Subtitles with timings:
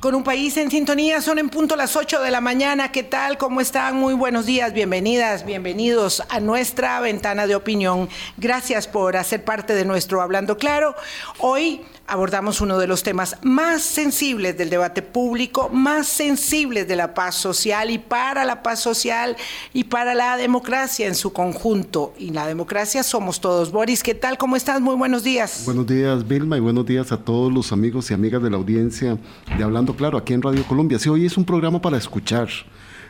[0.00, 1.20] con un país en sintonía.
[1.20, 2.92] Son en punto las 8 de la mañana.
[2.92, 3.38] ¿Qué tal?
[3.38, 3.96] ¿Cómo están?
[3.96, 4.72] Muy buenos días.
[4.72, 8.08] Bienvenidas, bienvenidos a nuestra ventana de opinión.
[8.36, 10.94] Gracias por hacer parte de nuestro Hablando Claro.
[11.38, 17.12] Hoy abordamos uno de los temas más sensibles del debate público, más sensibles de la
[17.12, 19.36] paz social y para la paz social
[19.74, 22.14] y para la democracia en su conjunto.
[22.18, 23.70] Y la democracia somos todos.
[23.70, 24.38] Boris, ¿qué tal?
[24.38, 24.80] ¿Cómo estás?
[24.80, 25.62] Muy buenos días.
[25.66, 29.18] Buenos días, Vilma, y buenos días a todos los amigos y amigas de la audiencia
[29.56, 30.98] de Hablando Claro aquí en Radio Colombia.
[30.98, 32.48] Sí, hoy es un programa para escuchar,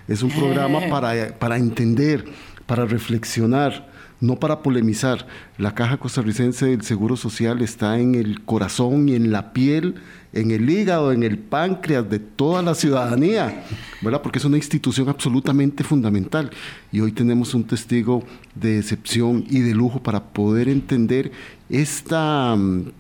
[0.09, 0.91] es un programa eh.
[0.91, 2.25] para, para entender,
[2.67, 5.27] para reflexionar no para polemizar.
[5.59, 9.97] La Caja Costarricense del Seguro Social está en el corazón y en la piel,
[10.33, 13.65] en el hígado, en el páncreas de toda la ciudadanía,
[14.03, 14.23] ¿verdad?
[14.23, 16.51] Porque es una institución absolutamente fundamental.
[16.91, 21.31] Y hoy tenemos un testigo de excepción y de lujo para poder entender
[21.69, 22.91] esta mm,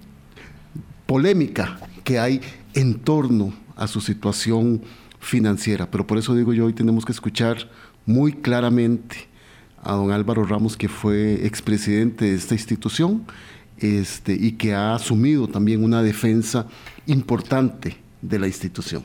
[1.06, 2.40] polémica que hay
[2.74, 4.82] en torno a su situación
[5.20, 5.90] financiera.
[5.90, 7.68] Pero por eso digo yo, hoy tenemos que escuchar
[8.06, 9.28] muy claramente
[9.82, 13.26] a don Álvaro Ramos, que fue expresidente de esta institución
[13.78, 16.66] este, y que ha asumido también una defensa
[17.06, 19.04] importante de la institución.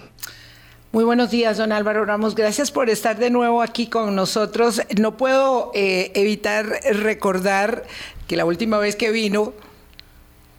[0.91, 2.35] Muy buenos días, don Álvaro Ramos.
[2.35, 4.81] Gracias por estar de nuevo aquí con nosotros.
[4.99, 7.83] No puedo eh, evitar recordar
[8.27, 9.53] que la última vez que vino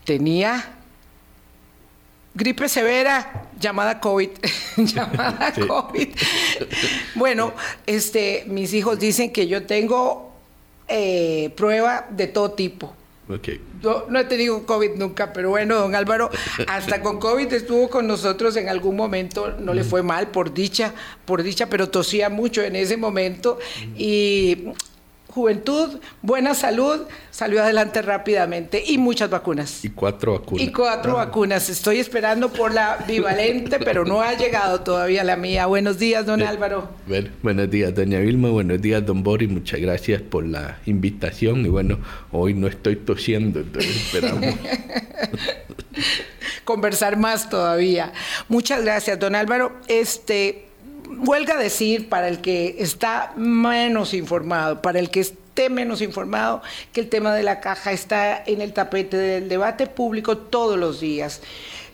[0.04, 0.73] tenía
[2.34, 4.30] gripe severa llamada COVID,
[4.76, 6.08] llamada COVID.
[7.14, 7.52] Bueno,
[7.86, 10.32] este, mis hijos dicen que yo tengo
[10.88, 12.94] eh, prueba de todo tipo.
[13.26, 13.58] Okay.
[13.80, 16.30] Yo no he tenido COVID nunca, pero bueno, don Álvaro,
[16.66, 20.92] hasta con COVID estuvo con nosotros en algún momento, no le fue mal, por dicha,
[21.24, 23.58] por dicha, pero tosía mucho en ese momento.
[23.96, 24.68] Y
[25.34, 29.84] juventud, buena salud, salió adelante rápidamente y muchas vacunas.
[29.84, 30.64] Y cuatro vacunas.
[30.64, 31.68] Y cuatro vacunas.
[31.68, 35.66] Estoy esperando por la bivalente, pero no ha llegado todavía la mía.
[35.66, 36.88] Buenos días, don Álvaro.
[37.08, 38.50] Bueno, buenos días, doña Vilma.
[38.50, 39.50] Buenos días, don Boris.
[39.50, 41.66] Muchas gracias por la invitación.
[41.66, 41.98] Y bueno,
[42.30, 44.54] hoy no estoy tosiendo, entonces esperamos.
[46.64, 48.12] Conversar más todavía.
[48.48, 49.72] Muchas gracias, don Álvaro.
[49.88, 50.68] Este
[51.08, 57.00] huelga decir para el que está menos informado, para el que esté menos informado, que
[57.00, 61.40] el tema de la caja está en el tapete del debate público todos los días.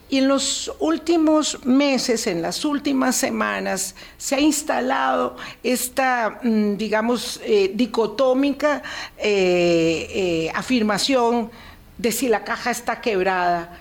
[0.09, 7.41] Y en los últimos meses, en las últimas semanas, se ha instalado esta, mm, digamos,
[7.45, 8.83] eh, dicotómica
[9.17, 11.51] eh, eh, afirmación
[11.97, 13.79] de si la caja está quebrada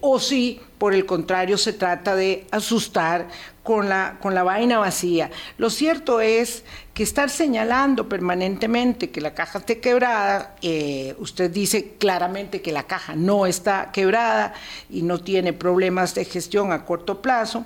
[0.00, 3.28] o si por el contrario, se trata de asustar
[3.62, 5.30] con la, con la vaina vacía.
[5.56, 11.94] Lo cierto es que estar señalando permanentemente que la caja esté quebrada, eh, usted dice
[11.98, 14.52] claramente que la caja no está quebrada
[14.90, 17.64] y no tiene problemas de gestión a corto plazo,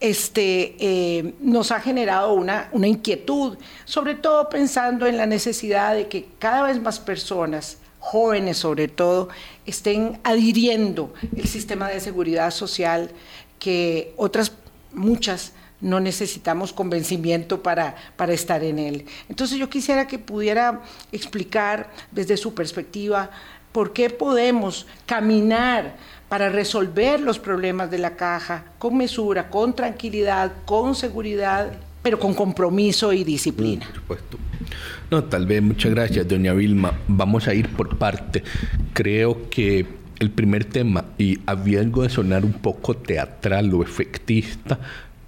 [0.00, 6.08] este, eh, nos ha generado una, una inquietud, sobre todo pensando en la necesidad de
[6.08, 7.78] que cada vez más personas
[8.08, 9.28] jóvenes sobre todo,
[9.66, 13.10] estén adhiriendo el sistema de seguridad social
[13.58, 14.52] que otras
[14.94, 15.52] muchas
[15.82, 19.04] no necesitamos convencimiento para, para estar en él.
[19.28, 20.80] Entonces yo quisiera que pudiera
[21.12, 23.30] explicar desde su perspectiva
[23.72, 25.96] por qué podemos caminar
[26.30, 31.72] para resolver los problemas de la caja con mesura, con tranquilidad, con seguridad,
[32.08, 33.84] pero con compromiso y disciplina.
[33.84, 34.38] Por supuesto.
[35.10, 36.94] No, tal vez, muchas gracias, doña Vilma.
[37.06, 38.42] Vamos a ir por parte.
[38.94, 39.84] Creo que
[40.18, 44.80] el primer tema, y había algo de sonar un poco teatral o efectista,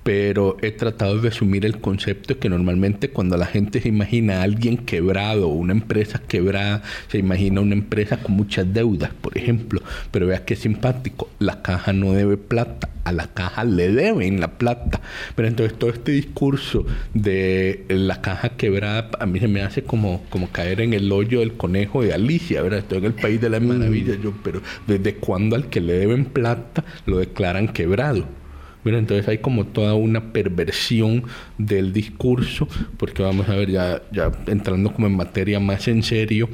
[0.02, 4.42] pero he tratado de resumir el concepto que normalmente cuando la gente se imagina a
[4.42, 9.82] alguien quebrado una empresa quebrada, se imagina una empresa con muchas deudas, por ejemplo.
[10.10, 14.52] Pero vea qué simpático, la caja no debe plata, a la caja le deben la
[14.58, 15.00] plata.
[15.36, 20.22] Pero entonces todo este discurso de la caja quebrada a mí se me hace como,
[20.30, 22.80] como caer en el hoyo del conejo de Alicia, ¿verdad?
[22.80, 26.24] Estoy en el país de las maravillas, yo, pero ¿desde cuándo al que le deben
[26.24, 28.39] plata lo declaran quebrado?
[28.84, 31.24] Entonces hay como toda una perversión
[31.58, 36.48] del discurso, porque vamos a ver, ya, ya entrando como en materia más en serio,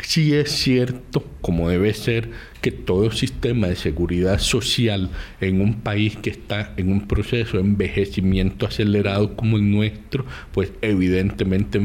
[0.00, 2.30] sí es cierto, como debe ser,
[2.64, 5.10] que todo sistema de seguridad social
[5.42, 10.72] en un país que está en un proceso de envejecimiento acelerado como el nuestro, pues
[10.80, 11.78] evidentemente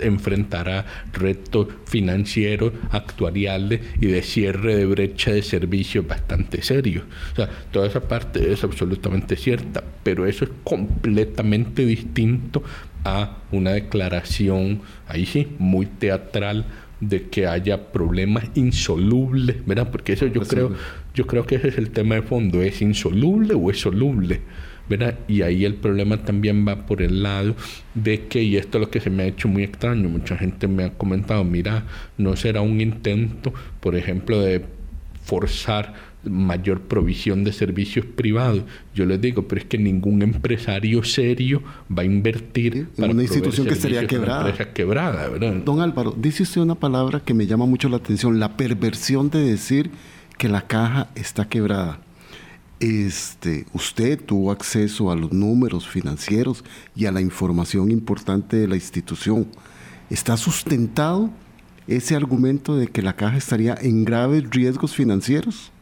[0.00, 7.04] enfrentará retos financieros, actuariales y de cierre de brecha de servicios bastante serios.
[7.32, 12.64] O sea, toda esa parte es absolutamente cierta, pero eso es completamente distinto
[13.04, 16.64] a una declaración, ahí sí, muy teatral,
[17.00, 19.90] de que haya problemas insolubles, ¿verdad?
[19.90, 20.74] Porque eso yo creo,
[21.14, 24.40] yo creo que ese es el tema de fondo, ¿es insoluble o es soluble?
[24.88, 25.18] ¿verdad?
[25.26, 27.56] Y ahí el problema también va por el lado
[27.94, 30.68] de que, y esto es lo que se me ha hecho muy extraño, mucha gente
[30.68, 31.84] me ha comentado, mira,
[32.18, 34.64] no será un intento, por ejemplo, de
[35.24, 35.94] forzar
[36.28, 38.62] mayor provisión de servicios privados.
[38.94, 43.66] Yo les digo, pero es que ningún empresario serio va a invertir en una institución
[43.66, 44.52] que estaría quebrada.
[44.72, 45.28] quebrada
[45.64, 49.40] Don Álvaro, dice usted una palabra que me llama mucho la atención, la perversión de
[49.40, 49.90] decir
[50.38, 52.00] que la caja está quebrada.
[52.78, 56.62] Este, usted tuvo acceso a los números financieros
[56.94, 59.46] y a la información importante de la institución.
[60.10, 61.30] ¿Está sustentado
[61.86, 65.72] ese argumento de que la caja estaría en graves riesgos financieros?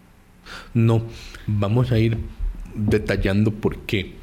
[0.75, 1.05] No,
[1.47, 2.19] vamos a ir
[2.75, 4.15] detallando por qué.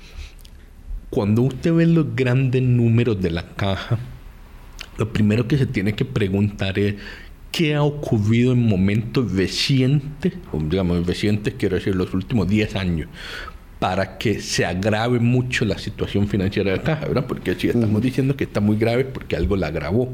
[1.10, 4.00] Cuando usted ve los grandes números de la caja,
[4.98, 6.96] lo primero que se tiene que preguntar es
[7.52, 13.10] qué ha ocurrido en momentos recientes, o digamos recientes quiero decir los últimos 10 años,
[13.80, 17.26] para que se agrave mucho la situación financiera de la caja, ¿verdad?
[17.28, 20.14] Porque si estamos diciendo que está muy grave porque algo la agravó.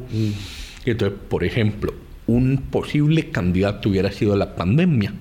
[0.86, 1.94] Entonces, por ejemplo,
[2.27, 5.13] un posible candidato hubiera sido la pandemia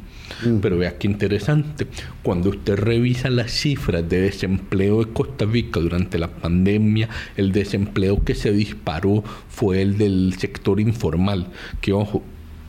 [0.45, 0.59] Mm.
[0.61, 1.87] Pero vea qué interesante.
[2.23, 8.23] Cuando usted revisa las cifras de desempleo de Costa Rica durante la pandemia, el desempleo
[8.25, 11.49] que se disparó fue el del sector informal,
[11.81, 12.23] que ojo,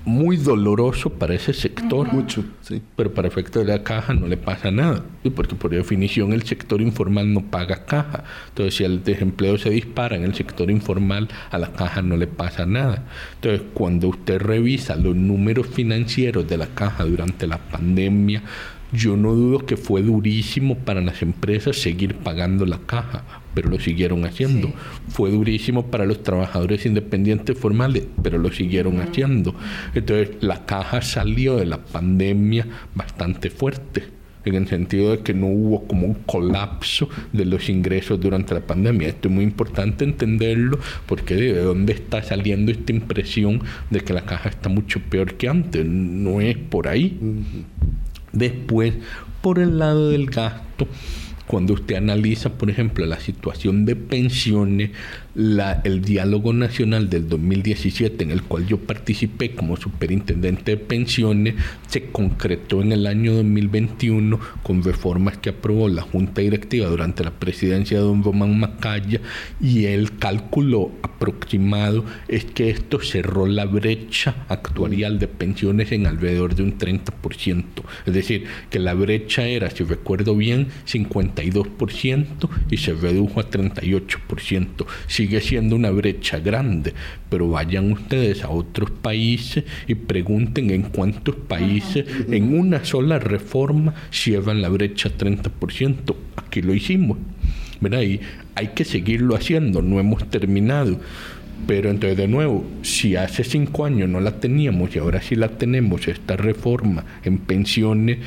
[0.07, 2.11] muy doloroso para ese sector.
[2.13, 2.81] Mucho, sí.
[2.95, 5.03] Pero para efecto de la caja no le pasa nada,
[5.35, 8.23] porque por definición el sector informal no paga caja.
[8.47, 12.25] Entonces, si el desempleo se dispara en el sector informal, a la caja no le
[12.25, 13.03] pasa nada.
[13.35, 18.43] Entonces, cuando usted revisa los números financieros de la caja durante la pandemia,
[18.93, 23.25] yo no dudo que fue durísimo para las empresas seguir pagando la caja,
[23.57, 24.71] pero lo siguieron haciendo.
[25.07, 29.55] Fue durísimo para los trabajadores independientes formales, pero lo siguieron haciendo.
[29.95, 34.03] Entonces, la caja salió de la pandemia bastante fuerte
[34.45, 38.61] en el sentido de que no hubo como un colapso de los ingresos durante la
[38.61, 39.07] pandemia.
[39.07, 40.77] Esto es muy importante entenderlo
[41.07, 45.49] porque de dónde está saliendo esta impresión de que la caja está mucho peor que
[45.49, 45.83] antes.
[45.83, 47.17] No es por ahí.
[48.33, 48.93] Después,
[49.41, 50.87] por el lado del gasto,
[51.47, 54.91] cuando usted analiza, por ejemplo, la situación de pensiones,
[55.37, 61.53] el diálogo nacional del 2017 en el cual yo participé como superintendente de pensiones
[61.87, 67.31] se concretó en el año 2021 con reformas que aprobó la Junta Directiva durante la
[67.31, 69.21] presidencia de don Román Macaya
[69.61, 76.55] y el cálculo aproximado es que esto cerró la brecha actuarial de pensiones en alrededor
[76.55, 77.63] de un 30%.
[78.05, 84.85] Es decir, que la brecha era, si recuerdo bien, 52% y se redujo a 38%.
[85.07, 86.93] Si sigue siendo una brecha grande,
[87.29, 93.93] pero vayan ustedes a otros países y pregunten en cuántos países en una sola reforma
[94.09, 96.15] cierran la brecha 30%.
[96.37, 97.17] Aquí lo hicimos.
[97.81, 98.03] ¿verdad?
[98.03, 98.21] Y
[98.55, 100.97] hay que seguirlo haciendo, no hemos terminado.
[101.65, 105.49] Pero entonces de nuevo, si hace cinco años no la teníamos y ahora sí la
[105.49, 108.19] tenemos, esta reforma en pensiones,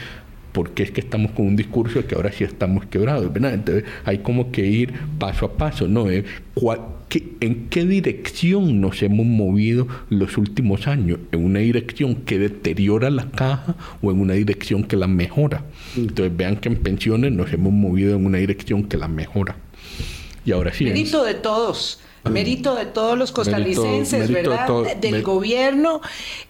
[0.52, 3.54] porque es que estamos con un discurso que ahora sí estamos quebrados, ¿verdad?
[3.54, 6.10] Entonces hay como que ir paso a paso, ¿no?
[6.10, 6.24] Eh,
[7.40, 11.18] ¿En qué dirección nos hemos movido los últimos años?
[11.32, 15.64] ¿En una dirección que deteriora la caja o en una dirección que la mejora?
[15.96, 19.56] Entonces vean que en pensiones nos hemos movido en una dirección que la mejora.
[20.44, 20.84] Y ahora sí.
[20.84, 24.96] Mérito de todos Mérito de todos los costarricenses, ¿verdad?
[24.96, 26.02] del gobierno,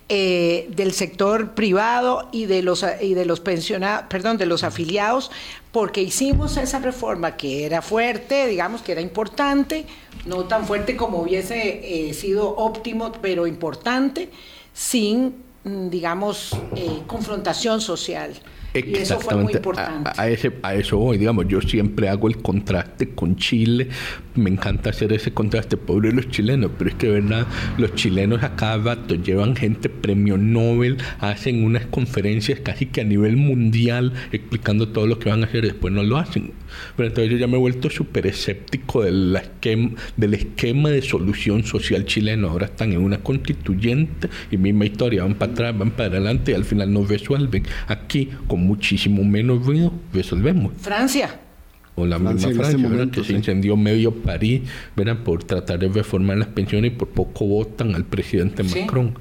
[0.09, 5.31] eh, del sector privado y de los y de los pensionados, perdón, de los afiliados,
[5.71, 9.87] porque hicimos esa reforma que era fuerte, digamos que era importante,
[10.27, 14.31] no tan fuerte como hubiese eh, sido óptimo, pero importante,
[14.75, 18.33] sin, mm, digamos, eh, confrontación social.
[18.75, 19.61] Exactamente.
[20.17, 23.89] A, ese, a eso voy, digamos, yo siempre hago el contraste con Chile,
[24.35, 27.47] me encanta hacer ese contraste, pobre los chilenos, pero es que verdad,
[27.79, 33.05] los chilenos a cada rato llevan gente premio Nobel, hacen unas conferencias casi que a
[33.05, 36.53] nivel mundial explicando todo lo que van a hacer, después no lo hacen.
[36.97, 41.65] Pero entonces yo ya me he vuelto súper escéptico del esquema, del esquema de solución
[41.65, 46.09] social chileno, ahora están en una constituyente y misma historia, van para atrás, van para
[46.09, 47.65] adelante y al final no resuelven.
[47.89, 50.73] Aquí, como muchísimo menos ruido resolvemos.
[50.79, 51.41] Francia.
[51.97, 54.63] O la misma este Francia, que se incendió medio París
[54.97, 55.19] ¿verdad?
[55.25, 59.15] por tratar de reformar las pensiones y por poco votan al presidente Macron.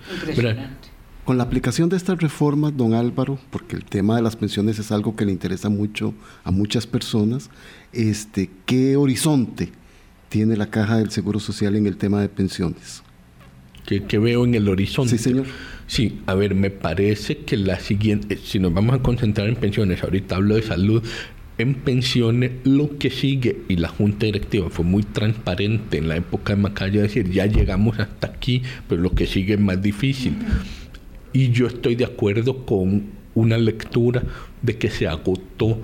[1.25, 4.91] Con la aplicación de estas reformas, don Álvaro, porque el tema de las pensiones es
[4.91, 7.51] algo que le interesa mucho a muchas personas,
[7.93, 9.71] este, ¿qué horizonte
[10.29, 13.03] tiene la Caja del Seguro Social en el tema de pensiones?
[13.97, 15.17] Que, veo en el horizonte.
[15.17, 15.45] Sí, señor.
[15.87, 20.03] Sí, a ver, me parece que la siguiente, si nos vamos a concentrar en pensiones,
[20.03, 21.03] ahorita hablo de salud,
[21.57, 26.55] en pensiones lo que sigue, y la Junta Directiva fue muy transparente en la época
[26.55, 30.33] de Macaya, decir, ya llegamos hasta aquí, pero lo que sigue es más difícil.
[31.33, 33.03] Y yo estoy de acuerdo con
[33.33, 34.23] una lectura
[34.61, 35.81] de que se agotó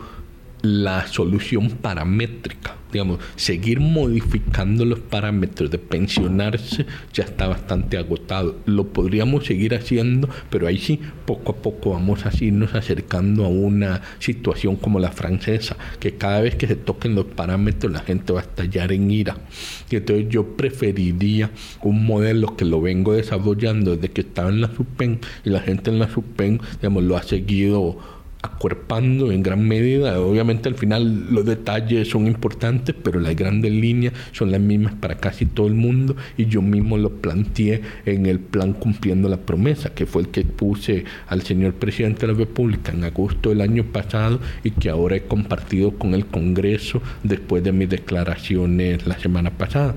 [0.65, 2.75] la solución paramétrica.
[2.91, 8.57] Digamos, seguir modificando los parámetros de pensionarse ya está bastante agotado.
[8.65, 13.49] Lo podríamos seguir haciendo, pero ahí sí, poco a poco vamos a irnos acercando a
[13.49, 18.31] una situación como la francesa, que cada vez que se toquen los parámetros la gente
[18.31, 19.37] va a estallar en ira.
[19.89, 24.73] Y entonces yo preferiría un modelo que lo vengo desarrollando desde que estaba en la
[24.73, 28.14] SUPEN y la gente en la SUPEN, digamos, lo ha seguido
[28.45, 30.19] acuerpando en gran medida.
[30.19, 35.17] Obviamente al final los detalles son importantes, pero las grandes líneas son las mismas para
[35.17, 39.93] casi todo el mundo y yo mismo lo planteé en el plan cumpliendo la promesa,
[39.93, 43.83] que fue el que puse al señor presidente de la República en agosto del año
[43.83, 49.51] pasado y que ahora he compartido con el Congreso después de mis declaraciones la semana
[49.51, 49.95] pasada.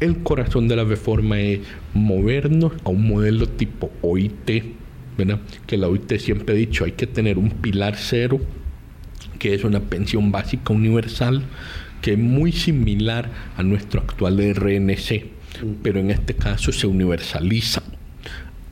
[0.00, 1.60] El corazón de la reforma es
[1.92, 4.79] movernos a un modelo tipo OIT,
[5.66, 8.40] que la OIT siempre ha dicho, hay que tener un pilar cero,
[9.38, 11.42] que es una pensión básica universal,
[12.02, 15.24] que es muy similar a nuestro actual RNC,
[15.62, 15.72] mm.
[15.82, 17.82] pero en este caso se universaliza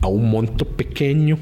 [0.01, 1.37] a un monto pequeño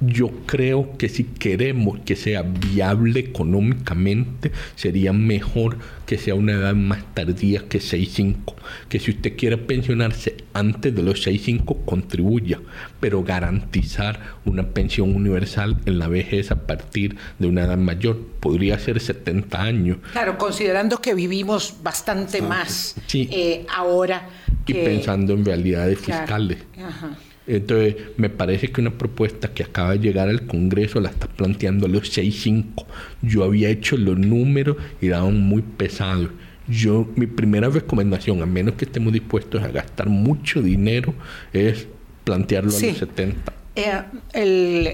[0.00, 6.74] yo creo que si queremos que sea viable económicamente, sería mejor que sea una edad
[6.74, 8.54] más tardía que 6.5.
[8.88, 12.60] Que si usted quiere pensionarse antes de los 6.5, contribuya,
[13.00, 18.18] pero garantizar una pensión universal en la vejez a partir de una edad mayor.
[18.40, 19.98] Podría ser 70 años.
[20.12, 24.28] Claro, considerando que vivimos bastante más eh, ahora.
[24.66, 26.58] Y pensando en realidades fiscales.
[26.78, 27.16] Ajá.
[27.48, 31.88] Entonces, me parece que una propuesta que acaba de llegar al Congreso la está planteando
[31.88, 32.84] los 6.5.
[33.22, 36.28] Yo había hecho los números y daban muy pesados.
[36.68, 41.14] Yo, mi primera recomendación, a menos que estemos dispuestos a gastar mucho dinero,
[41.54, 41.86] es
[42.24, 43.52] plantearlo a los 70.
[43.74, 44.02] Eh,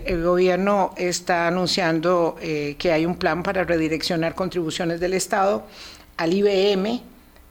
[0.06, 5.66] el, gobierno está anunciando eh, que hay un plan para redireccionar contribuciones del Estado
[6.18, 7.00] al IBM,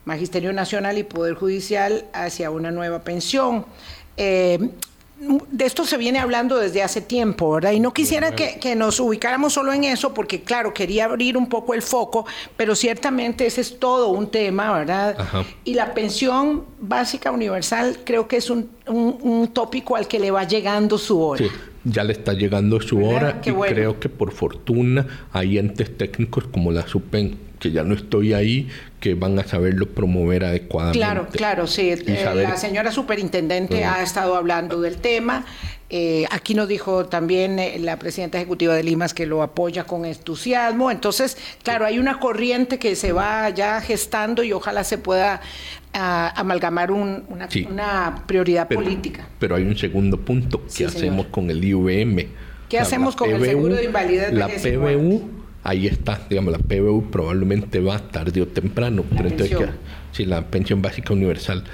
[0.04, 3.66] Magisterio Nacional y Poder Judicial hacia una nueva pensión.
[4.16, 4.70] Eh,
[5.50, 7.72] de esto se viene hablando desde hace tiempo, ¿verdad?
[7.72, 11.74] Y no quisiera que, nos ubicáramos solo en eso, porque claro, quería abrir un poco
[11.74, 12.26] el foco,
[12.56, 15.16] pero ciertamente ese es todo un tema, ¿verdad?
[15.64, 18.68] Y la pensión básica universal creo que es un,
[19.52, 21.44] tópico al que le va llegando su hora.
[21.44, 21.50] Sí,
[21.84, 26.72] ya le está llegando su hora y creo que por fortuna hay entes técnicos como
[26.72, 28.68] la SUPEN que ya no estoy ahí,
[29.00, 30.98] que van a saberlo promover adecuadamente.
[30.98, 31.88] Claro, claro, sí.
[31.92, 35.46] Eh, la señora superintendente ha estado hablando del tema.
[35.88, 40.04] Eh, aquí nos dijo también eh, la presidenta ejecutiva de Limas que lo apoya con
[40.04, 40.90] entusiasmo.
[40.90, 45.40] Entonces, claro, hay una corriente que se va ya gestando y ojalá se pueda
[45.94, 49.26] ah, amalgamar una, prioridad política.
[49.38, 50.60] Pero hay un segundo punto.
[50.76, 52.26] ¿Qué hacemos con el IVM?
[52.68, 54.34] ¿Qué hacemos con el seguro de invalidez?
[54.34, 55.33] La PBU
[55.64, 59.58] ahí está, digamos, la PBU probablemente va tarde o temprano, pero entonces,
[60.12, 61.64] si la pensión básica universal,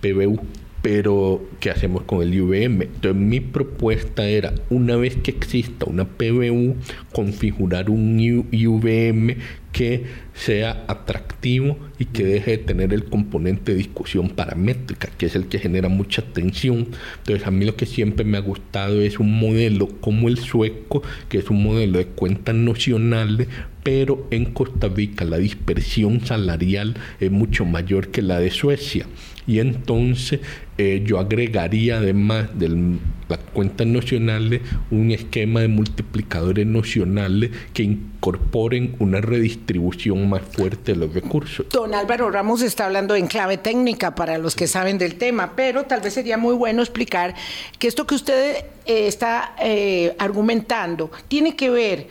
[0.00, 0.40] PBU,
[0.82, 2.82] pero ¿qué hacemos con el IVM?
[2.82, 6.76] Entonces mi propuesta era, una vez que exista una PBU,
[7.12, 9.36] configurar un IVM
[9.76, 15.36] que sea atractivo y que deje de tener el componente de discusión paramétrica, que es
[15.36, 16.88] el que genera mucha tensión.
[17.18, 21.02] Entonces a mí lo que siempre me ha gustado es un modelo como el sueco,
[21.28, 23.48] que es un modelo de cuentas nocionales,
[23.82, 29.06] pero en Costa Rica la dispersión salarial es mucho mayor que la de Suecia.
[29.46, 30.40] Y entonces
[30.78, 32.96] eh, yo agregaría además de
[33.28, 40.98] las cuentas nocionales un esquema de multiplicadores nocionales que incorporen una redistribución más fuerte de
[40.98, 41.66] los recursos.
[41.70, 45.84] Don Álvaro Ramos está hablando en clave técnica para los que saben del tema, pero
[45.84, 47.34] tal vez sería muy bueno explicar
[47.78, 52.08] que esto que usted eh, está eh, argumentando tiene que ver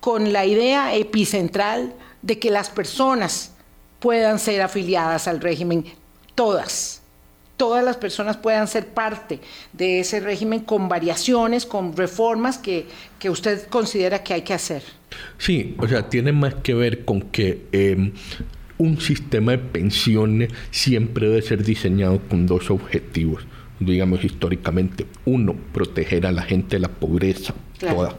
[0.00, 3.52] con la idea epicentral de que las personas
[3.98, 5.84] puedan ser afiliadas al régimen,
[6.34, 6.97] todas
[7.58, 9.40] todas las personas puedan ser parte
[9.74, 12.86] de ese régimen con variaciones, con reformas que,
[13.18, 14.82] que usted considera que hay que hacer.
[15.36, 18.12] Sí, o sea, tiene más que ver con que em,
[18.78, 23.44] un sistema de pensiones siempre debe ser diseñado con dos objetivos,
[23.80, 25.06] digamos históricamente.
[25.24, 28.16] Uno, proteger a la gente de la pobreza, toda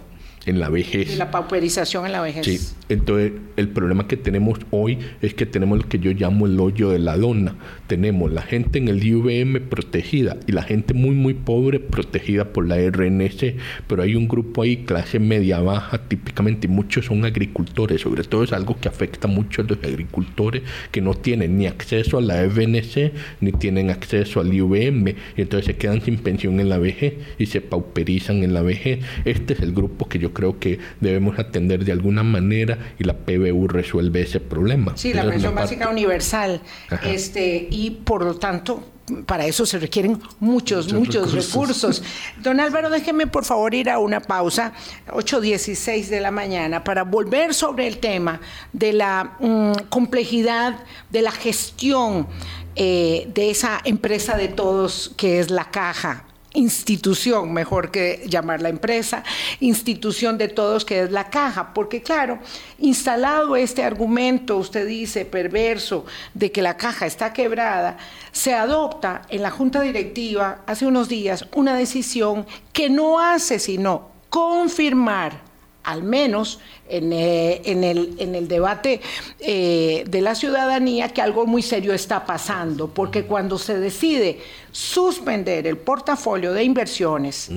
[0.50, 1.14] en la vejez.
[1.14, 2.46] Y la pauperización en la vejez.
[2.46, 6.60] Sí, entonces el problema que tenemos hoy es que tenemos lo que yo llamo el
[6.60, 7.56] hoyo de la dona.
[7.88, 12.68] Tenemos la gente en el IVM protegida y la gente muy, muy pobre protegida por
[12.68, 13.56] la RNC,
[13.88, 18.44] pero hay un grupo ahí, clase media baja típicamente, y muchos son agricultores, sobre todo
[18.44, 22.44] es algo que afecta mucho a los agricultores que no tienen ni acceso a la
[22.50, 27.14] FNC ni tienen acceso al IVM, y entonces se quedan sin pensión en la vejez
[27.38, 29.00] y se pauperizan en la vejez.
[29.26, 33.14] Este es el grupo que yo creo que debemos atender de alguna manera y la
[33.14, 34.94] PBU resuelve ese problema.
[34.96, 36.62] Sí, la pensión básica universal.
[37.04, 38.84] Este, y por lo tanto,
[39.26, 42.04] para eso se requieren muchos, muchos, recursos.
[42.42, 44.74] Don Álvaro, déjeme por favor ir a una pausa,
[45.08, 48.40] 8.16 de la mañana, para volver sobre el tema
[48.74, 50.80] de la mm, complejidad
[51.10, 52.28] de la gestión
[52.76, 59.24] eh, de esa empresa de todos que es la caja institución, mejor que llamarla empresa,
[59.60, 62.40] institución de todos que es la caja, porque claro,
[62.80, 67.98] instalado este argumento, usted dice, perverso, de que la caja está quebrada,
[68.32, 74.10] se adopta en la Junta Directiva hace unos días una decisión que no hace sino
[74.30, 75.49] confirmar
[75.90, 79.02] al menos en, eh, el, debate
[79.40, 84.40] eh, de la ciudadanía, que algo muy serio está pasando, porque cuando se decide
[84.72, 87.50] suspender el portafolio de inversiones,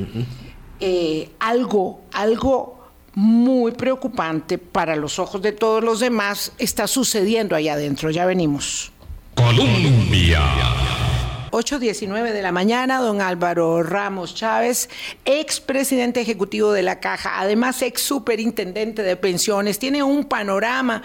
[0.80, 2.78] eh, algo, algo
[3.14, 8.10] muy preocupante para los ojos de todos los demás está sucediendo allá adentro.
[8.10, 8.92] Ya venimos.
[9.34, 10.40] Colombia.
[11.52, 14.88] 8.19 de la mañana, don Álvaro Ramos Chávez,
[15.26, 21.02] ex presidente ejecutivo de la Caja, además ex superintendente de pensiones, tiene un panorama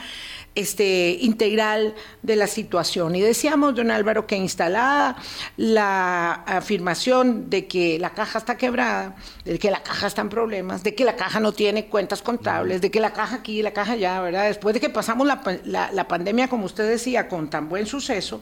[0.56, 3.14] este, integral de la situación.
[3.18, 5.18] Y decíamos, don Álvaro, que instalada
[5.58, 10.82] la afirmación de que la caja está quebrada, de que la caja está en problemas,
[10.82, 13.74] de que la caja no tiene cuentas contables, de que la caja aquí y la
[13.74, 14.48] caja allá, ¿verdad?
[14.48, 18.42] Después de que pasamos la, la pandemia, como usted decía, con tan buen suceso,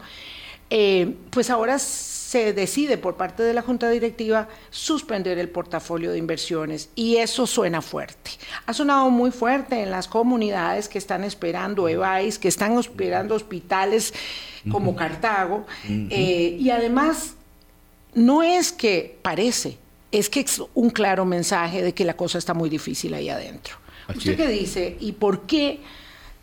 [0.70, 6.18] eh, pues ahora se decide por parte de la Junta Directiva suspender el portafolio de
[6.18, 8.32] inversiones y eso suena fuerte.
[8.66, 14.14] Ha sonado muy fuerte en las comunidades que están esperando EVAIS, que están esperando hospitales
[14.72, 17.36] como Cartago eh, y además
[18.16, 19.78] no es que parece,
[20.12, 23.76] es que es un claro mensaje de que la cosa está muy difícil ahí adentro.
[24.10, 24.98] ¿Usted qué dice?
[25.00, 25.80] ¿Y por qué?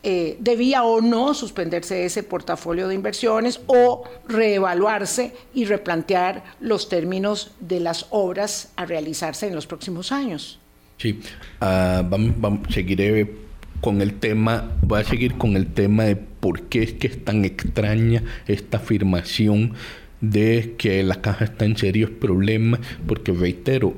[0.05, 7.53] Eh, debía o no suspenderse ese portafolio de inversiones o reevaluarse y replantear los términos
[7.61, 10.59] de las obras a realizarse en los próximos años.
[10.97, 11.21] Sí,
[11.61, 13.33] uh, vamos, seguiré
[13.79, 17.23] con el tema, voy a seguir con el tema de por qué es que es
[17.23, 19.73] tan extraña esta afirmación
[20.19, 23.93] de que la caja está en serios problemas, porque reitero,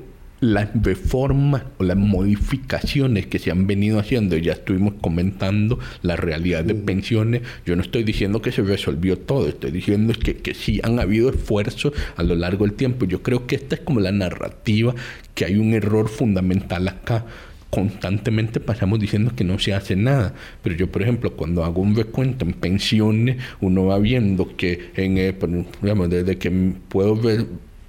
[0.54, 6.64] las reformas o las modificaciones que se han venido haciendo, ya estuvimos comentando la realidad
[6.64, 10.80] de pensiones, yo no estoy diciendo que se resolvió todo, estoy diciendo que, que sí
[10.84, 13.06] han habido esfuerzos a lo largo del tiempo.
[13.06, 14.94] Yo creo que esta es como la narrativa,
[15.34, 17.26] que hay un error fundamental acá
[17.72, 20.34] constantemente pasamos diciendo que no se hace nada.
[20.64, 25.18] Pero yo, por ejemplo, cuando hago un recuento en pensiones, uno va viendo que en,
[25.18, 25.36] eh,
[25.82, 26.50] digamos, desde que
[26.88, 27.46] puedo ver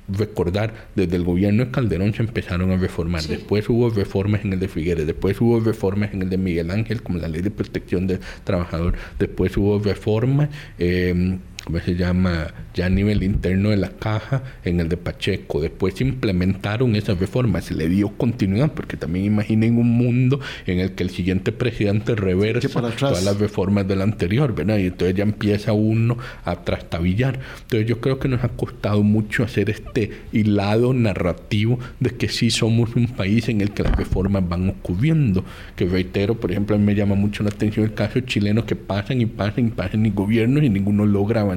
[0.08, 3.22] recordar, desde el gobierno de Calderón se empezaron a reformar.
[3.22, 7.02] Después hubo reformas en el de Figueres, después hubo reformas en el de Miguel Ángel,
[7.02, 8.94] como la ley de protección del trabajador.
[9.18, 10.48] Después hubo reformas.
[10.78, 12.54] Eh, ¿cómo se llama?
[12.74, 15.60] Ya a nivel interno de la caja, en el de Pacheco.
[15.60, 20.92] Después implementaron esas reformas, se le dio continuidad, porque también imaginen un mundo en el
[20.92, 24.78] que el siguiente presidente reversa todas las reformas del anterior, ¿verdad?
[24.78, 27.40] Y entonces ya empieza uno a trastabillar.
[27.62, 32.50] Entonces yo creo que nos ha costado mucho hacer este hilado narrativo de que sí
[32.50, 35.44] somos un país en el que las reformas van ocurriendo.
[35.74, 38.76] Que reitero, por ejemplo, a mí me llama mucho la atención el caso chileno que
[38.76, 41.55] pasan y pasan y pasan y gobiernos y ninguno logra avanzar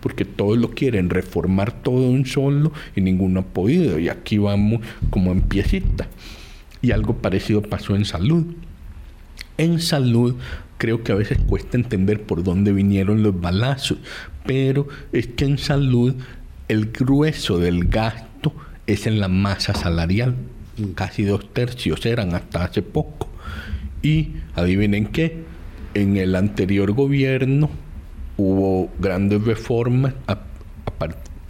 [0.00, 3.98] porque todos lo quieren reformar todo un solo y ninguno ha podido.
[3.98, 6.08] Y aquí vamos como en piecita.
[6.82, 8.46] Y algo parecido pasó en salud.
[9.58, 10.36] En salud
[10.78, 13.98] creo que a veces cuesta entender por dónde vinieron los balazos,
[14.46, 16.14] pero es que en salud
[16.68, 18.54] el grueso del gasto
[18.86, 20.36] es en la masa salarial.
[20.94, 23.28] Casi dos tercios eran hasta hace poco.
[24.02, 25.44] Y adivinen qué,
[25.94, 27.70] en el anterior gobierno
[28.40, 30.14] hubo grandes reformas,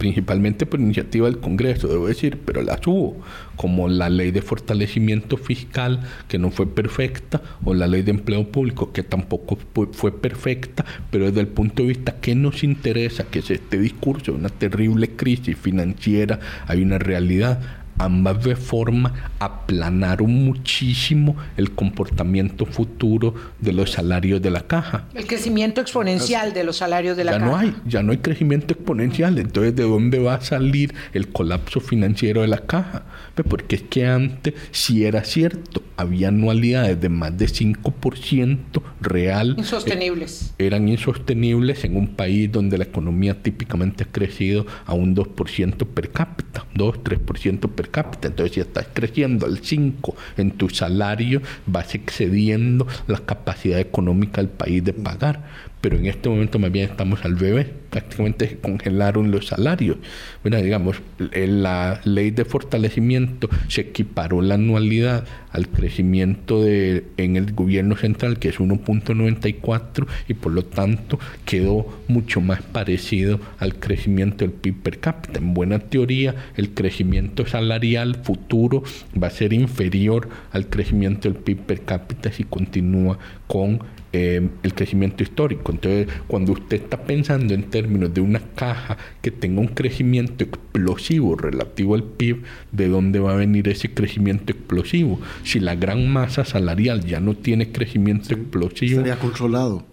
[0.01, 3.21] principalmente por iniciativa del Congreso, debo decir, pero las hubo,
[3.55, 8.51] como la ley de fortalecimiento fiscal, que no fue perfecta, o la ley de empleo
[8.51, 9.59] público, que tampoco
[9.91, 14.33] fue perfecta, pero desde el punto de vista que nos interesa, que es este discurso,
[14.33, 23.73] una terrible crisis financiera, hay una realidad ambas reformas aplanaron muchísimo el comportamiento futuro de
[23.73, 25.05] los salarios de la caja.
[25.13, 27.51] El crecimiento exponencial de los salarios de la ya caja.
[27.51, 29.37] No hay, ya no hay crecimiento exponencial.
[29.37, 33.03] Entonces, ¿de dónde va a salir el colapso financiero de la caja?
[33.35, 39.55] Pues porque es que antes, si era cierto, había anualidades de más de 5% real.
[39.57, 40.53] Insostenibles.
[40.57, 45.85] Eh, eran insostenibles en un país donde la economía típicamente ha crecido a un 2%
[45.85, 47.90] per cápita, 2-3% per cápita.
[47.99, 54.49] Entonces, si estás creciendo al 5 en tu salario, vas excediendo la capacidad económica del
[54.49, 57.67] país de pagar pero en este momento más bien estamos al bebé.
[57.89, 59.97] Prácticamente congelaron los salarios.
[60.43, 67.51] Bueno, digamos, la ley de fortalecimiento se equiparó la anualidad al crecimiento de, en el
[67.51, 74.45] gobierno central, que es 1.94, y por lo tanto quedó mucho más parecido al crecimiento
[74.45, 75.39] del PIB per cápita.
[75.39, 78.83] En buena teoría, el crecimiento salarial futuro
[79.21, 83.17] va a ser inferior al crecimiento del PIB per cápita si continúa
[83.47, 83.79] con
[84.13, 85.71] eh, el crecimiento histórico.
[85.71, 91.35] Entonces, cuando usted está pensando en términos de una caja que tenga un crecimiento explosivo
[91.35, 95.19] relativo al PIB, ¿de dónde va a venir ese crecimiento explosivo?
[95.43, 98.99] Si la gran masa salarial ya no tiene crecimiento sí, explosivo.
[98.99, 99.85] Estaría controlado.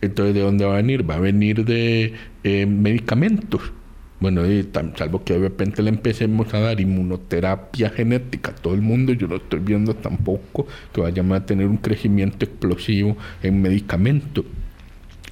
[0.00, 1.08] Entonces, ¿de dónde va a venir?
[1.08, 3.60] Va a venir de eh, medicamentos.
[4.18, 4.42] Bueno,
[4.96, 9.28] salvo que de repente le empecemos a dar inmunoterapia genética a todo el mundo, yo
[9.28, 14.44] no estoy viendo tampoco que vayamos a tener un crecimiento explosivo en medicamentos.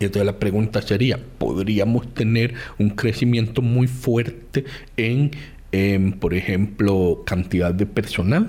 [0.01, 4.65] Y entonces la pregunta sería, ¿podríamos tener un crecimiento muy fuerte
[4.97, 5.31] en
[6.21, 8.49] por ejemplo, cantidad de personal?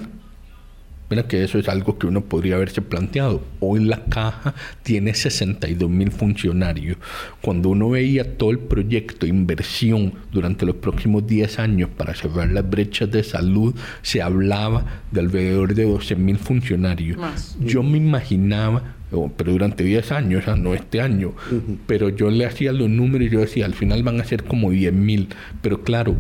[1.10, 3.44] Mira que eso es algo que uno podría haberse planteado.
[3.60, 6.98] Hoy la caja tiene 62 mil funcionarios.
[7.42, 12.50] Cuando uno veía todo el proyecto de inversión durante los próximos 10 años para cerrar
[12.50, 17.18] las brechas de salud, se hablaba de alrededor de 12 mil funcionarios.
[17.18, 17.56] Más.
[17.60, 18.96] Yo me imaginaba
[19.38, 21.78] pero durante 10 años, o sea, no este año, uh -huh.
[21.86, 24.72] pero yo le hacía los números y yo decía, al final van a ser como
[24.72, 25.30] 10 mil,
[25.62, 26.16] pero claro,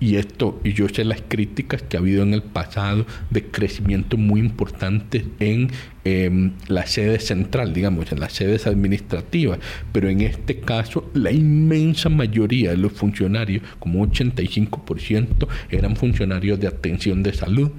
[0.00, 4.16] y esto, y yo sé las críticas que ha habido en el pasado de crecimiento
[4.16, 5.70] muy importante en
[6.04, 9.58] eh, la sede central, digamos, en las sedes administrativas,
[9.92, 16.68] pero en este caso la inmensa mayoría de los funcionarios, como 85%, eran funcionarios de
[16.68, 17.70] atención de salud.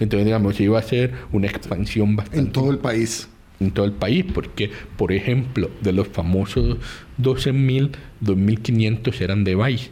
[0.00, 2.38] Entonces, digamos, iba a ser una expansión bastante...
[2.40, 3.28] En todo el país.
[3.60, 6.78] en todo el país, porque, por ejemplo, de los famosos
[7.20, 7.90] 12.000,
[8.22, 9.90] 2.500 eran de Valle,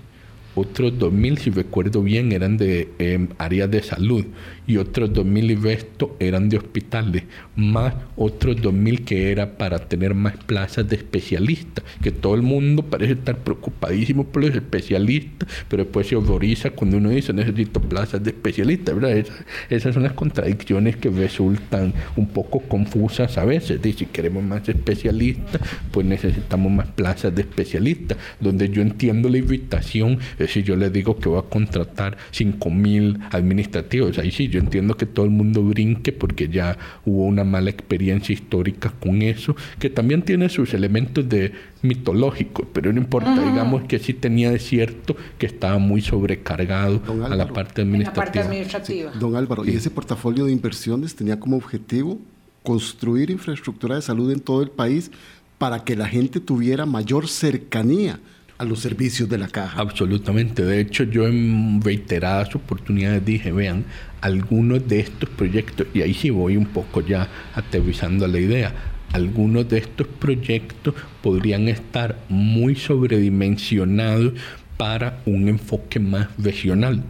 [0.54, 4.24] otros 2.000, si recuerdo bien, eran de eh, áreas de salud
[4.66, 7.24] y otros 2.000 y resto eran de hospitales,
[7.56, 12.82] más otros 2.000 que era para tener más plazas de especialistas, que todo el mundo
[12.82, 18.22] parece estar preocupadísimo por los especialistas, pero después se horroriza cuando uno dice necesito plazas
[18.22, 19.16] de especialistas, ¿verdad?
[19.16, 24.42] Esas, esas son las contradicciones que resultan un poco confusas a veces, de si queremos
[24.42, 30.64] más especialistas, pues necesitamos más plazas de especialistas, donde yo entiendo la irritación, es decir,
[30.64, 35.24] yo les digo que voy a contratar 5.000 administrativos, ahí sí, yo entiendo que todo
[35.24, 40.50] el mundo brinque porque ya hubo una mala experiencia histórica con eso, que también tiene
[40.50, 43.50] sus elementos de mitológicos, pero no importa, uh -huh.
[43.50, 48.24] digamos que sí tenía de cierto que estaba muy sobrecargado a la parte administrativa.
[48.24, 49.12] La parte administrativa.
[49.12, 49.18] Sí.
[49.18, 49.70] Don Álvaro, sí.
[49.72, 52.20] ¿y ese portafolio de inversiones tenía como objetivo
[52.62, 55.10] construir infraestructura de salud en todo el país
[55.58, 58.20] para que la gente tuviera mayor cercanía
[58.62, 59.80] a los servicios de la caja.
[59.80, 60.64] Absolutamente.
[60.64, 63.84] De hecho, yo en reiteradas oportunidades dije, vean,
[64.20, 68.72] algunos de estos proyectos, y ahí sí voy un poco ya aterrizando la idea,
[69.12, 74.32] algunos de estos proyectos podrían estar muy sobredimensionados
[74.76, 77.02] para un enfoque más regional.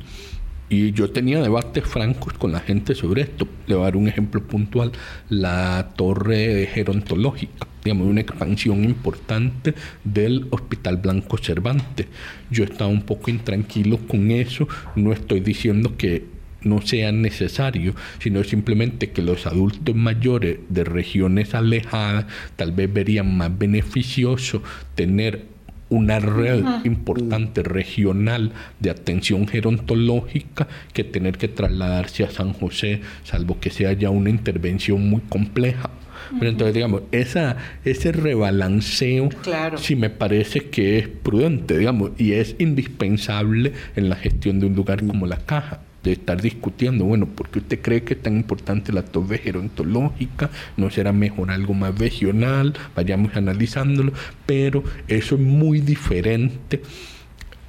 [0.72, 3.46] Y yo tenía debates francos con la gente sobre esto.
[3.66, 4.90] Le voy a dar un ejemplo puntual.
[5.28, 12.06] La torre gerontológica, digamos, una expansión importante del Hospital Blanco Cervantes.
[12.50, 14.66] Yo estaba un poco intranquilo con eso.
[14.96, 16.24] No estoy diciendo que
[16.62, 22.24] no sea necesario, sino simplemente que los adultos mayores de regiones alejadas
[22.56, 24.62] tal vez verían más beneficioso
[24.94, 25.51] tener
[25.92, 26.86] una red uh -huh.
[26.86, 33.92] importante regional de atención gerontológica que tener que trasladarse a San José, salvo que sea
[33.92, 35.90] ya una intervención muy compleja.
[36.38, 39.76] Pero entonces, digamos, esa, ese rebalanceo claro.
[39.76, 44.74] sí me parece que es prudente, digamos, y es indispensable en la gestión de un
[44.74, 48.36] lugar como la caja de estar discutiendo, bueno, ¿por qué usted cree que es tan
[48.36, 50.50] importante la torre gerontológica?
[50.76, 52.74] ¿No será mejor algo más regional?
[52.96, 54.12] Vayamos analizándolo,
[54.46, 56.82] pero eso es muy diferente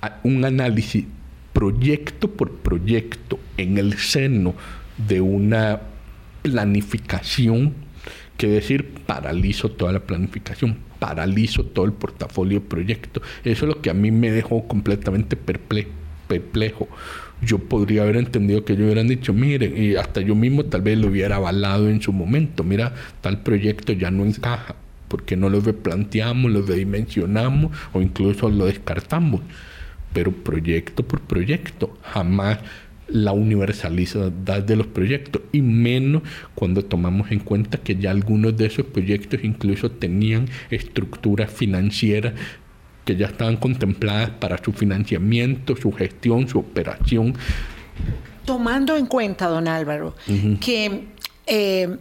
[0.01, 1.05] a un análisis
[1.53, 4.55] proyecto por proyecto en el seno
[5.07, 5.81] de una
[6.41, 7.73] planificación,
[8.37, 13.23] que decir, paralizo toda la planificación, paralizo todo el portafolio de proyectos.
[13.43, 16.87] Eso es lo que a mí me dejó completamente perplejo.
[17.45, 20.97] Yo podría haber entendido que ellos hubieran dicho, miren, y hasta yo mismo tal vez
[20.97, 24.75] lo hubiera avalado en su momento, mira, tal proyecto ya no encaja,
[25.07, 29.41] porque no lo replanteamos, lo redimensionamos o incluso lo descartamos.
[30.13, 32.59] Pero proyecto por proyecto, jamás
[33.07, 34.31] la universalidad
[34.63, 36.23] de los proyectos y menos
[36.55, 42.33] cuando tomamos en cuenta que ya algunos de esos proyectos incluso tenían estructuras financieras
[43.05, 47.35] que ya estaban contempladas para su financiamiento, su gestión, su operación.
[48.45, 50.15] Tomando en cuenta, don Álvaro,
[50.59, 51.07] que
[51.45, 51.97] eh,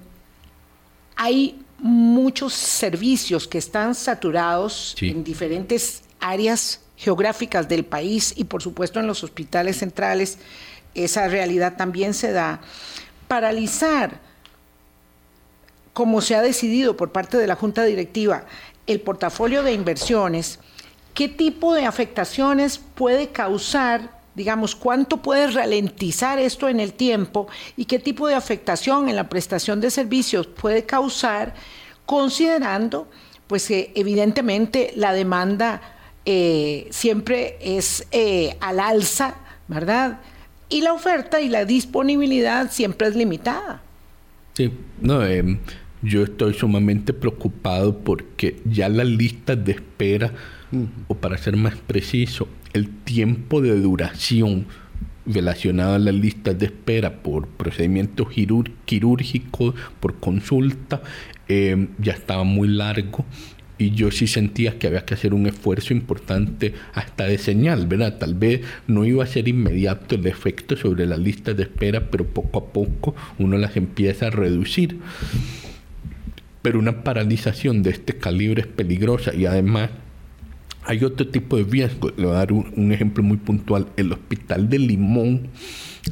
[1.16, 9.00] hay muchos servicios que están saturados en diferentes áreas geográficas del país y por supuesto
[9.00, 10.38] en los hospitales centrales,
[10.94, 12.60] esa realidad también se da,
[13.26, 14.20] paralizar,
[15.92, 18.44] como se ha decidido por parte de la Junta Directiva,
[18.86, 20.60] el portafolio de inversiones,
[21.14, 24.20] ¿qué tipo de afectaciones puede causar?
[24.34, 29.28] Digamos, ¿cuánto puede ralentizar esto en el tiempo y qué tipo de afectación en la
[29.28, 31.54] prestación de servicios puede causar,
[32.06, 33.08] considerando
[33.46, 35.82] pues que evidentemente la demanda
[36.24, 39.34] eh, siempre es eh, al alza,
[39.68, 40.20] ¿verdad?
[40.72, 43.82] y la oferta y la disponibilidad siempre es limitada.
[44.54, 45.58] Sí, no, em,
[46.00, 50.32] yo estoy sumamente preocupado porque ya las listas de espera,
[51.08, 54.66] o para ser más preciso, el tiempo de duración
[55.26, 58.28] relacionado a las listas de espera por procedimientos
[58.84, 61.02] quirúrgicos, por consulta,
[61.48, 63.24] em, ya estaba muy largo
[63.78, 68.18] y yo sí sentía que había que hacer un esfuerzo importante hasta de señal, ¿verdad?
[68.18, 72.26] Tal vez no iba a ser inmediato el efecto sobre las listas de espera, pero
[72.26, 74.98] poco a poco uno las empieza a reducir.
[76.62, 79.90] Pero una paralización de este calibre es peligrosa y además
[80.84, 82.10] hay otro tipo de riesgo.
[82.16, 83.86] Le voy a dar un, un ejemplo muy puntual.
[83.96, 85.48] El hospital de Limón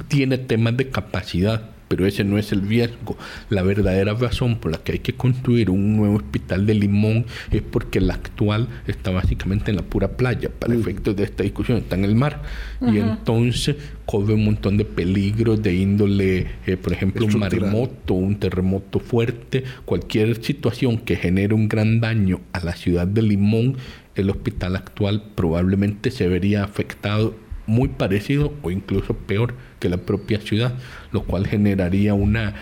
[0.09, 3.19] tiene temas de capacidad pero ese no es el riesgo.
[3.49, 7.63] La verdadera razón por la que hay que construir un nuevo hospital de Limón es
[7.63, 11.97] porque el actual está básicamente en la pura playa, para efectos de esta discusión, está
[11.97, 12.43] en el mar.
[12.81, 13.75] Y entonces
[14.07, 19.65] corre un montón de peligros de índole, eh, por ejemplo, un maremoto, un terremoto fuerte,
[19.85, 23.77] cualquier situación que genere un gran daño a la ciudad de Limón,
[24.21, 27.35] el hospital actual probablemente se vería afectado
[27.67, 30.75] muy parecido o incluso peor que la propia ciudad,
[31.13, 32.55] lo cual generaría una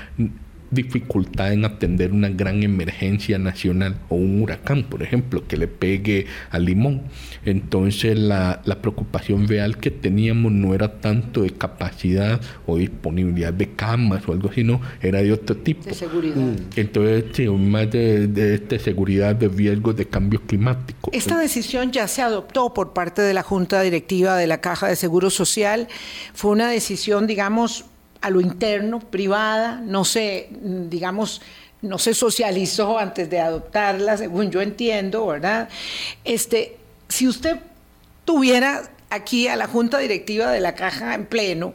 [0.70, 6.26] dificultad en atender una gran emergencia nacional o un huracán, por ejemplo, que le pegue
[6.50, 7.02] a Limón.
[7.44, 14.28] Entonces la, preocupación real que teníamos no era tanto de capacidad o disponibilidad de camas
[14.28, 15.84] o algo así, no, era de otro tipo.
[15.84, 16.36] De seguridad.
[16.36, 16.56] Mm.
[16.76, 21.10] Entonces, sí, más de, de, seguridad, de riesgos de cambio climático.
[21.12, 24.96] Esta decisión ya se adoptó por parte de la Junta Directiva de la Caja de
[24.96, 25.88] Seguro Social.
[26.34, 27.86] Fue una decisión, digamos,
[28.20, 31.40] a lo interno, privada, no se, digamos,
[31.82, 35.68] no se socializó antes de adoptarla, según yo entiendo, ¿verdad?
[36.24, 36.76] Este,
[37.08, 37.58] si usted
[38.24, 41.74] tuviera aquí a la Junta Directiva de la Caja en pleno,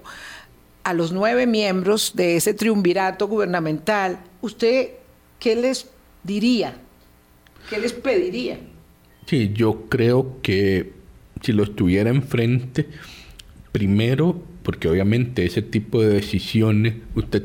[0.84, 4.90] a los nueve miembros de ese triunvirato gubernamental, ¿usted
[5.40, 5.88] qué les
[6.24, 6.76] diría?
[7.70, 8.60] ¿Qué les pediría?
[9.26, 10.92] Sí, yo creo que
[11.42, 12.88] si lo estuviera enfrente,
[13.72, 17.44] primero porque obviamente ese tipo de decisiones, usted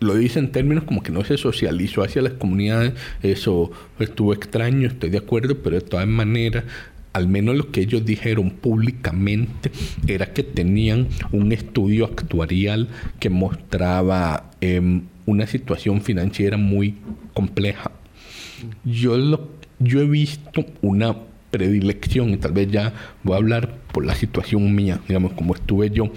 [0.00, 4.86] lo dice en términos como que no se socializó hacia las comunidades, eso estuvo extraño,
[4.86, 6.64] estoy de acuerdo, pero de todas maneras,
[7.12, 9.70] al menos lo que ellos dijeron públicamente
[10.06, 12.88] era que tenían un estudio actuarial
[13.20, 16.96] que mostraba em, una situación financiera muy
[17.32, 17.92] compleja.
[18.84, 21.16] Yo, lo, yo he visto una
[21.54, 25.88] predilección, y tal vez ya voy a hablar por la situación mía, digamos, como estuve
[25.88, 26.10] yo,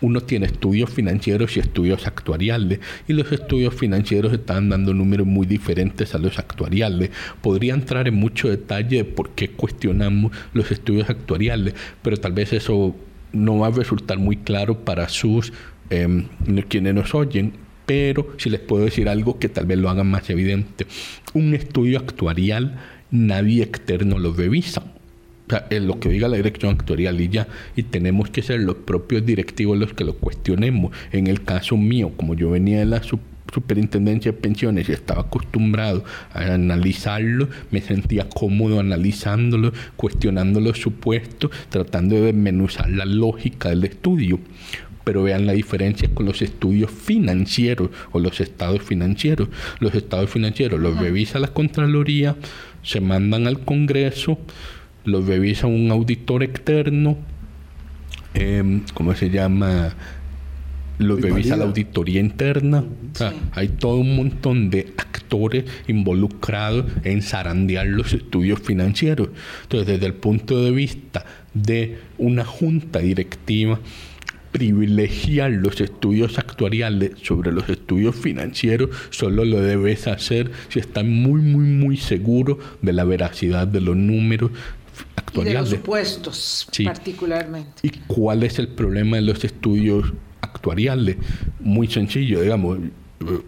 [0.00, 5.46] uno tiene estudios financieros y estudios actuariales, y los estudios financieros están dando números muy
[5.46, 7.10] diferentes a los actuariales.
[7.40, 12.52] Podría entrar en mucho detalle de por qué cuestionamos los estudios actuariales, pero tal vez
[12.52, 12.96] eso
[13.32, 15.52] no va a resultar muy claro para sus
[15.88, 16.26] em,
[16.68, 17.52] quienes nos oyen,
[17.86, 20.88] pero si les puedo decir algo que tal vez lo hagan más evidente.
[21.32, 22.76] Un estudio actuarial
[23.10, 24.82] nadie externo lo revisa.
[25.46, 28.60] O sea, es lo que diga la dirección actuarial y ya, y tenemos que ser
[28.60, 30.92] los propios directivos los que lo cuestionemos.
[31.10, 36.04] En el caso mío, como yo venía de la superintendencia de pensiones y estaba acostumbrado
[36.32, 43.82] a analizarlo, me sentía cómodo analizándolo, cuestionando los supuestos, tratando de desmenuzar la lógica del
[43.82, 44.38] estudio.
[45.02, 49.48] Pero vean la diferencia con los estudios financieros o los estados financieros.
[49.80, 52.36] Los estados financieros los revisa la Contraloría,
[52.82, 54.38] se mandan al Congreso,
[55.04, 57.16] los revisa un auditor externo,
[58.34, 59.94] eh, ¿cómo se llama?
[61.00, 62.84] lo revisa la auditoría interna.
[63.52, 69.30] hay todo un montón de actores involucrados en zarandear los estudios financieros.
[69.62, 73.80] Entonces, desde el punto de vista de una junta directiva,
[74.52, 81.40] privilegiar los estudios actuariales sobre los estudios financieros solo lo debes hacer si estás muy,
[81.40, 84.50] muy, muy seguro de la veracidad de los números
[85.16, 85.60] actuariales.
[85.60, 87.72] Y de los supuestos, particularmente.
[87.82, 91.16] ¿Y cuál es el problema de los estudios actuariales.
[91.60, 92.78] Muy sencillo, digamos.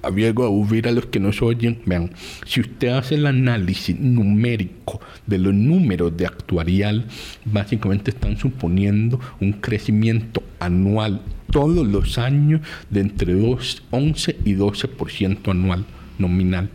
[0.02, 2.10] Abiego a huir a los que nos oyen, vean,
[2.44, 7.06] si usted hace el análisis numérico de los números de actuarial,
[7.46, 15.86] básicamente están suponiendo un crecimiento anual todos los años de entre 11 y 12% anual
[16.18, 16.68] nominal.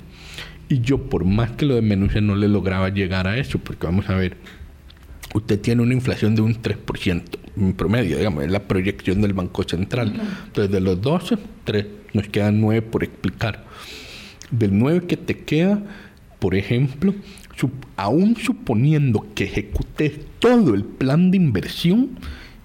[0.68, 4.10] Y yo, por más que lo desmenuce, no le lograba llegar a eso, porque vamos
[4.10, 4.38] a ver,
[5.36, 7.22] usted tiene una inflación de un 3%
[7.60, 10.14] en promedio, digamos, es la proyección del Banco Central.
[10.46, 13.66] Entonces, de los 12, 3, nos quedan 9 por explicar.
[14.52, 15.82] Del 9 que te queda,
[16.40, 17.14] por ejemplo,
[17.96, 22.12] aún suponiendo que ejecutes todo el plan de inversión,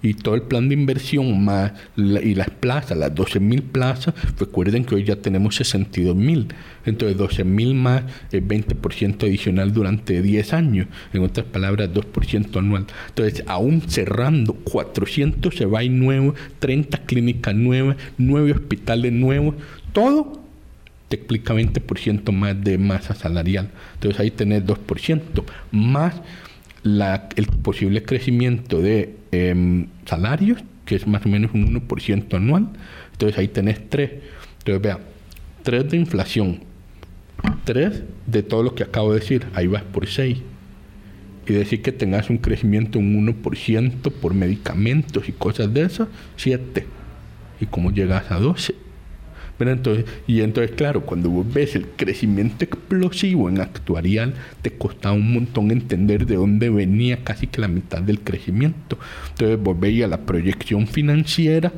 [0.03, 4.83] y todo el plan de inversión más y las plazas, las 12 mil plazas, recuerden
[4.83, 6.47] que hoy ya tenemos 62 mil.
[6.85, 10.87] Entonces 12 mil más es 20% adicional durante 10 años.
[11.13, 12.85] En otras palabras, 2% anual.
[13.07, 19.55] Entonces, aún cerrando 400 se va nuevos, 30 clínicas nuevas, 9 hospitales nuevos,
[19.91, 20.41] todo
[21.07, 23.69] te explica 20% más de masa salarial.
[23.95, 26.15] Entonces ahí tenés 2%, más
[26.83, 32.69] el posible crecimiento de em, salarios, que es más o menos un 1% anual.
[33.13, 34.11] Entonces ahí tenés 3.
[34.59, 34.99] Entonces vea,
[35.63, 36.59] 3 de inflación,
[37.63, 40.39] 3 de todo lo que acabo de decir, ahí vas por 6.
[41.45, 46.85] Y decir que tengas un crecimiento un 1% por medicamentos y cosas de esas, 7.
[47.59, 48.75] ¿Y cómo llegas a 12?
[49.59, 55.33] Entonces, y entonces, claro, cuando vos ves el crecimiento explosivo en actuarial, te costaba un
[55.33, 58.97] montón entender de dónde venía casi que la mitad del crecimiento.
[59.29, 61.71] Entonces vos veías la proyección financiera,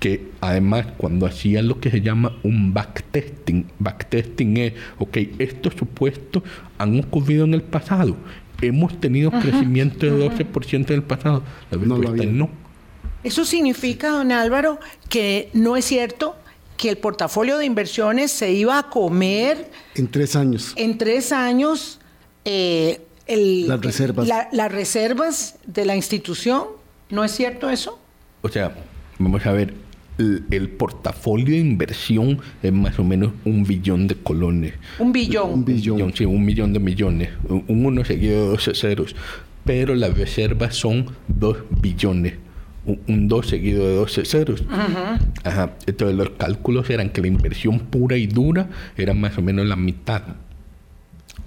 [0.00, 6.42] que además cuando hacían lo que se llama un backtesting, backtesting es, ok, estos supuestos
[6.78, 8.16] han ocurrido en el pasado,
[8.60, 12.50] hemos tenido crecimiento de 12% en el pasado, la respuesta no.
[13.22, 16.36] Eso significa, don Álvaro, que no es cierto
[16.76, 19.70] que el portafolio de inversiones se iba a comer.
[19.94, 20.72] En tres años.
[20.76, 22.00] En tres años.
[22.44, 24.28] Eh, las reservas.
[24.52, 26.64] las reservas de la institución.
[27.10, 27.98] ¿No es cierto eso?
[28.42, 28.74] O sea,
[29.18, 29.74] vamos a ver,
[30.18, 34.74] el, portafolio de inversión es más o menos un billón de colones.
[34.98, 35.52] Un billón.
[35.52, 36.14] Un billón.
[36.14, 37.30] Sí, un millón de millones.
[37.48, 39.16] Un, uno seguido de 12 ceros.
[39.64, 42.34] Pero las reservas son dos billones
[42.86, 44.64] un 2 seguido de 12 ceros.
[44.70, 45.18] Ajá.
[45.86, 49.76] Entonces los cálculos eran que la inversión pura y dura era más o menos la
[49.76, 50.22] mitad.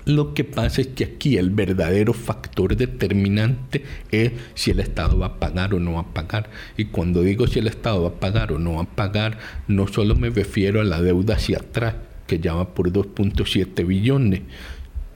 [0.08, 5.26] Lo que pasa es que aquí el verdadero factor determinante es si el Estado va
[5.26, 6.50] a pagar o no va a pagar.
[6.78, 9.86] Y cuando digo si el Estado va a pagar o no va a pagar, no
[9.88, 11.95] solo me refiero a la deuda hacia atrás,
[12.26, 14.43] que ya va por 2.7 billones.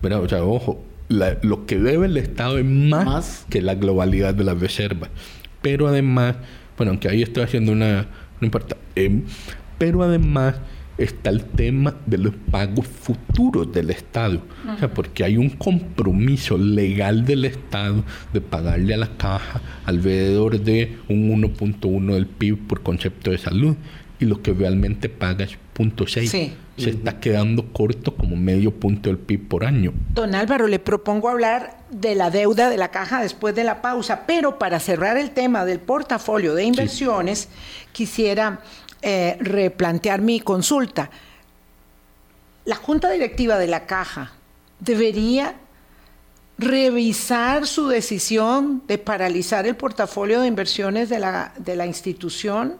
[0.01, 4.33] Pero, o sea, ojo, lo que debe el Estado es más, más, que la globalidad
[4.33, 5.09] de las reservas.
[5.61, 6.35] Pero además,
[6.77, 8.07] bueno, aunque ahí estoy haciendo una,
[8.39, 9.23] no importa, em,
[9.77, 10.55] pero además
[10.97, 14.41] está el tema de los pagos futuros del Estado.
[14.73, 20.59] O sea, porque hay un compromiso legal del Estado de pagarle a la caja alrededor
[20.59, 23.75] de un 1.1 del PIB por concepto de salud.
[24.19, 26.27] Y lo que realmente paga es 0.6.
[26.27, 29.93] Sí se está quedando corto como medio punto del PIB por año.
[30.13, 34.23] Don Álvaro, le propongo hablar de la deuda de la caja después de la pausa,
[34.25, 37.49] pero para cerrar el tema del portafolio de inversiones,
[37.91, 38.61] quisiera
[39.01, 41.09] eh, replantear mi consulta.
[42.65, 44.31] La junta directiva de la caja
[44.79, 45.55] debería
[46.57, 52.77] revisar su decisión de paralizar el portafolio de inversiones de la, de la institución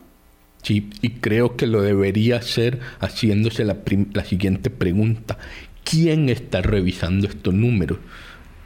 [0.64, 3.78] Sí, y creo que lo debería hacer haciéndose la,
[4.14, 5.38] la siguiente pregunta.
[5.84, 7.97] ¿Quién está revisando estos números?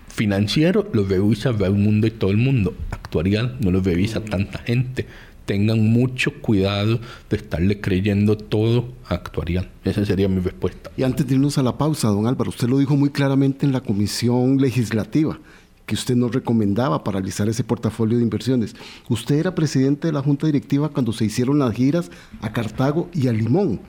[0.10, 2.74] Financiero lo revisa el mundo y todo el mundo.
[2.92, 5.06] Actuarial no lo revisa tanta gente.
[5.46, 9.70] tengan mucho cuidado de estarle creyendo todo a Actuarial.
[9.84, 10.90] Esa sería mi respuesta.
[10.98, 13.72] Y antes de irnos a la pausa, don Álvaro, usted lo dijo muy claramente en
[13.72, 15.40] la comisión legislativa
[15.86, 18.76] que usted nos recomendaba paralizar ese portafolio de inversiones.
[19.10, 22.12] Usted era presidente de la Junta Directiva cuando se hicieron las giras
[22.42, 23.80] a Cartago y a Limón.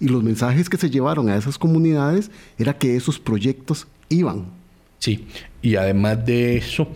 [0.00, 4.46] Y los mensajes que se llevaron a esas comunidades era que esos proyectos iban.
[4.98, 5.26] Sí,
[5.60, 6.88] y además de eso,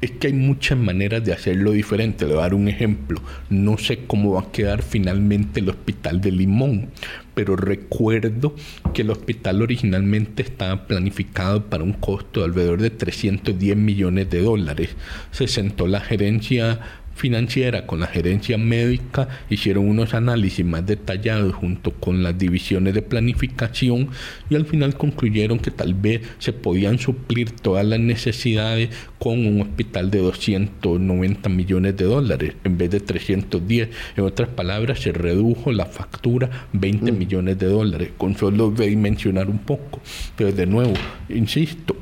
[0.00, 2.24] es que hay muchas maneras de hacerlo diferente.
[2.24, 3.20] Le voy a dar un ejemplo.
[3.50, 6.88] No sé cómo va a quedar finalmente el hospital de Limón,
[7.34, 8.54] pero recuerdo
[8.94, 14.40] que el hospital originalmente estaba planificado para un costo de alrededor de 310 millones de
[14.40, 14.90] dólares.
[15.32, 16.80] Se sentó la gerencia
[17.20, 23.02] financiera con la gerencia médica hicieron unos análisis más detallados junto con las divisiones de
[23.02, 24.08] planificación
[24.48, 29.60] y al final concluyeron que tal vez se podían suplir todas las necesidades con un
[29.60, 33.90] hospital de 290 millones de dólares en vez de 310.
[34.16, 37.18] En otras palabras, se redujo la factura 20 mm.
[37.18, 38.10] millones de dólares.
[38.16, 40.00] Con solo mencionar un poco.
[40.36, 40.94] Pero de nuevo,
[41.28, 41.96] insisto,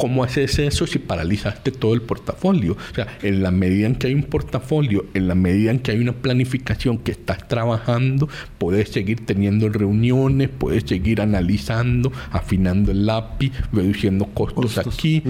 [0.00, 2.72] ¿Cómo haces eso si paralizaste todo el portafolio?
[2.72, 5.90] O sea, en la medida en que hay un portafolio, en la medida en que
[5.90, 8.26] hay una planificación que estás trabajando,
[8.56, 15.22] puedes seguir teniendo reuniones, puedes seguir analizando, afinando el lápiz, reduciendo costos, aquí.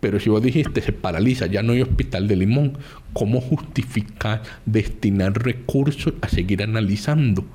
[0.00, 2.76] Pero si vos dijiste se paraliza, ya no hay hospital de Limón,
[3.14, 7.46] ¿cómo justificar destinar recursos a seguir analizando?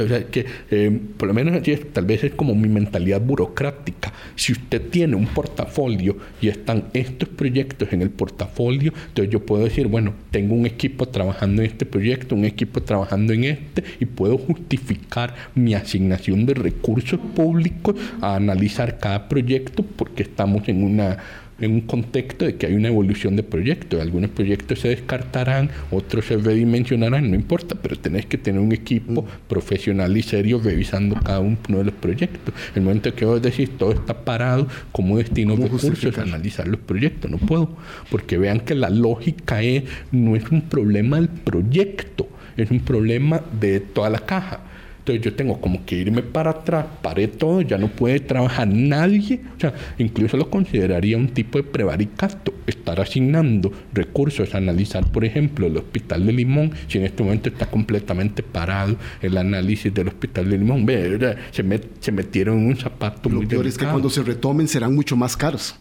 [0.00, 4.12] O sea, que eh, por lo menos tal vez es como mi mentalidad burocrática.
[4.34, 9.64] Si usted tiene un portafolio y están estos proyectos en el portafolio, entonces yo puedo
[9.64, 14.06] decir, bueno, tengo un equipo trabajando en este proyecto, un equipo trabajando en este, y
[14.06, 21.18] puedo justificar mi asignación de recursos públicos a analizar cada proyecto porque estamos en una
[21.58, 24.00] en un contexto de que hay una evolución de proyectos.
[24.00, 29.22] Algunos proyectos se descartarán, otros se redimensionarán, no importa, pero tenés que tener un equipo
[29.22, 29.48] mm.
[29.48, 32.54] profesional y serio revisando cada uno de los proyectos.
[32.74, 37.30] El momento que vos decís todo está parado, como destino de recursos, analizar los proyectos,
[37.30, 37.76] no puedo,
[38.10, 43.40] porque vean que la lógica es, no es un problema del proyecto, es un problema
[43.58, 44.60] de toda la caja.
[45.06, 49.40] Entonces yo tengo como que irme para atrás, paré todo, ya no puede trabajar nadie.
[49.56, 55.68] O sea, incluso lo consideraría un tipo de prevaricato, estar asignando recursos, analizar, por ejemplo,
[55.68, 60.50] el hospital de Limón, si en este momento está completamente parado el análisis del hospital
[60.50, 60.84] de Limón.
[60.84, 61.62] Ve, se,
[62.00, 65.36] se metieron en un zapato lo peor es que cuando se retomen serán mucho más
[65.36, 65.76] caros.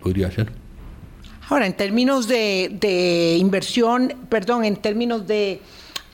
[0.00, 0.52] Podría ser.
[1.48, 5.60] Ahora, en términos de, de inversión, perdón, en términos de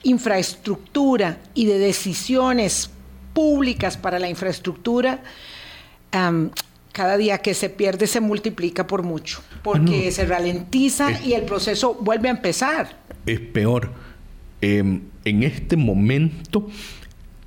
[0.03, 2.89] infraestructura y de decisiones
[3.33, 5.23] públicas para la infraestructura,
[6.91, 11.43] cada día que se pierde se multiplica por mucho, porque ah, se ralentiza y el
[11.43, 12.97] proceso vuelve a empezar.
[13.25, 13.91] Es peor.
[14.61, 16.67] Em, en este momento,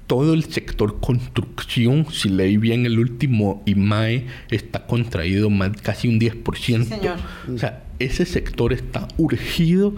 [0.06, 6.18] todo el sector construcción, si leí bien el último IMAE, está contraído más casi un
[6.18, 6.84] 10%.
[6.84, 7.18] señor.
[7.52, 9.94] O sea, ese sector está urgido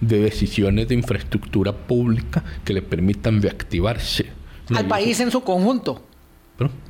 [0.00, 4.26] de decisiones de infraestructura pública que le permitan reactivarse.
[4.74, 6.02] Al país en su conjunto.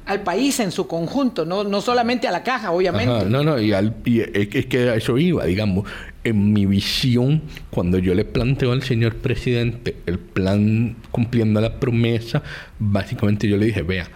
[0.05, 3.25] Al país en su conjunto, no, no solamente a la caja, obviamente.
[3.29, 5.89] no, no, y, es que a eso iba, digamos.
[6.23, 12.43] En mi visión, cuando yo le planteo al señor presidente el plan cumpliendo la promesa,
[12.79, 14.09] básicamente yo le dije, vea,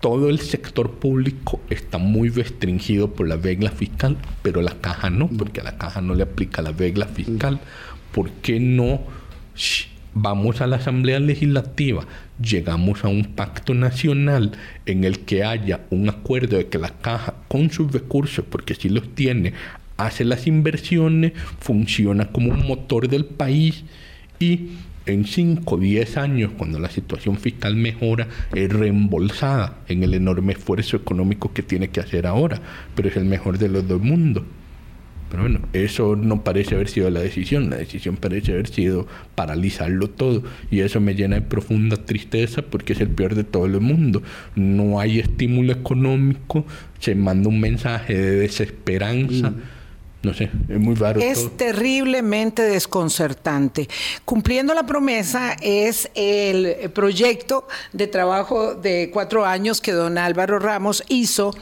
[0.00, 5.28] todo el sector público está muy restringido por la regla fiscal, pero la caja no,
[5.28, 7.60] porque a la caja no le aplica la regla fiscal.
[8.12, 9.00] ¿Por qué no
[10.14, 12.04] vamos a la Asamblea Legislativa,
[12.42, 14.52] llegamos a un pacto nacional
[14.86, 18.88] en el que haya un acuerdo de que la caja con sus recursos, porque si
[18.88, 19.52] los tiene,
[19.96, 23.84] hace las inversiones, funciona como un motor del país
[24.40, 24.70] y
[25.06, 30.52] en 5 o 10 años, cuando la situación fiscal mejora, es reembolsada en el enorme
[30.52, 32.60] esfuerzo económico que tiene que hacer ahora,
[32.94, 34.44] pero es el mejor de los dos mundos.
[35.30, 37.70] Pero bueno, eso no parece haber sido la decisión.
[37.70, 40.42] La decisión parece haber sido paralizarlo todo.
[40.70, 44.22] Y eso me llena de profunda tristeza porque es el peor de todo el mundo.
[44.54, 46.64] No hay estímulo económico,
[46.98, 49.50] se manda un mensaje de desesperanza.
[49.50, 49.62] Mm.
[50.20, 51.20] No sé, es muy raro.
[51.20, 53.88] Es terriblemente desconcertante.
[54.24, 61.04] Cumpliendo la promesa es el proyecto de trabajo de cuatro años que don Álvaro Ramos
[61.08, 61.54] hizo,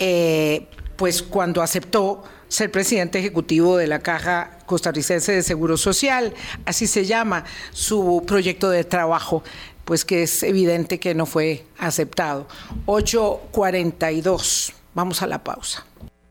[0.00, 6.34] eh, pues cuando aceptó ser presidente ejecutivo de la Caja Costarricense de Seguro Social,
[6.66, 9.42] así se llama su proyecto de trabajo,
[9.86, 12.46] pues que es evidente que no fue aceptado.
[12.84, 15.86] 8.42, vamos a la pausa.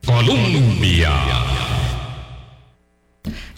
[0.06, 1.12] Colombia.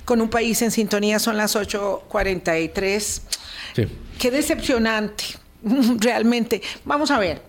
[0.05, 3.21] con un país en sintonía, son las 8.43.
[3.75, 3.87] Sí.
[4.17, 5.25] Qué decepcionante,
[5.99, 6.61] realmente.
[6.85, 7.41] Vamos a ver,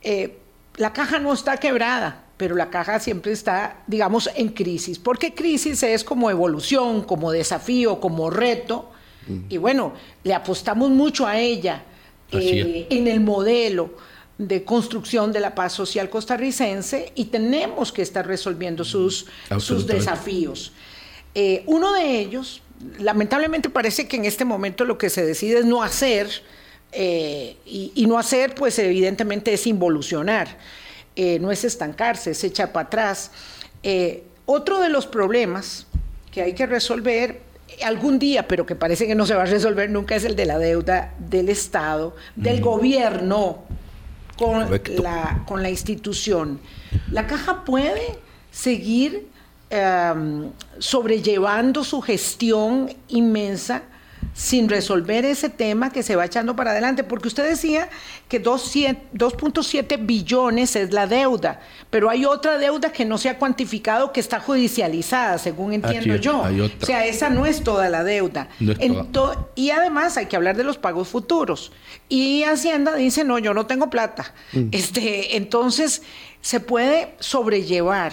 [0.00, 0.38] eh,
[0.76, 5.82] la caja no está quebrada, pero la caja siempre está, digamos, en crisis, porque crisis
[5.82, 8.90] es como evolución, como desafío, como reto,
[9.48, 11.82] y bueno, le apostamos mucho a ella
[12.30, 13.96] eh, en el modelo
[14.38, 19.26] de construcción de la paz social costarricense y tenemos que estar resolviendo sus,
[19.58, 20.72] sus desafíos.
[21.34, 22.62] Eh, uno de ellos,
[22.98, 26.30] lamentablemente parece que en este momento lo que se decide es no hacer,
[26.92, 30.56] eh, y, no hacer, pues evidentemente es involucionar,
[31.16, 33.30] eh, no es estancarse, es echar para atrás.
[34.44, 35.86] otro de los problemas
[36.30, 37.40] que hay que resolver
[37.84, 40.46] algún día, pero que parece que no se va a resolver nunca, es el de
[40.46, 43.64] la deuda del Estado, del gobierno
[44.36, 44.70] con
[45.02, 46.60] la, con la institución.
[47.10, 48.18] La caja puede
[48.50, 49.28] seguir
[49.70, 53.82] em, sobrellevando su gestión inmensa
[54.36, 57.88] sin resolver ese tema que se va echando para adelante, porque usted decía
[58.28, 64.12] que 2.7 billones es la deuda, pero hay otra deuda que no se ha cuantificado
[64.12, 66.42] que está judicializada, según entiendo yo.
[66.42, 68.48] O sea, esa no es toda la deuda.
[69.54, 71.72] y además hay que hablar de los pagos futuros.
[72.10, 74.34] Y Hacienda dice, no, yo no tengo plata.
[74.52, 74.68] Mm.
[74.70, 76.02] Este, entonces,
[76.42, 78.12] se puede sobrellevar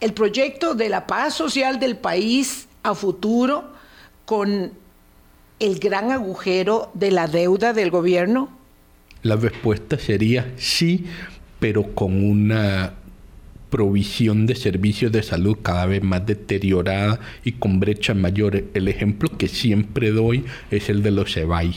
[0.00, 3.70] el proyecto de la paz social del país a futuro
[4.24, 4.72] con
[5.60, 8.50] el gran agujero de la deuda del gobierno?
[9.22, 11.06] La respuesta sería sí,
[11.58, 12.94] pero con una
[13.70, 18.64] provisión de servicios de salud cada vez más deteriorada y con brechas mayores.
[18.74, 21.74] El ejemplo que siempre doy es el de los EBAI.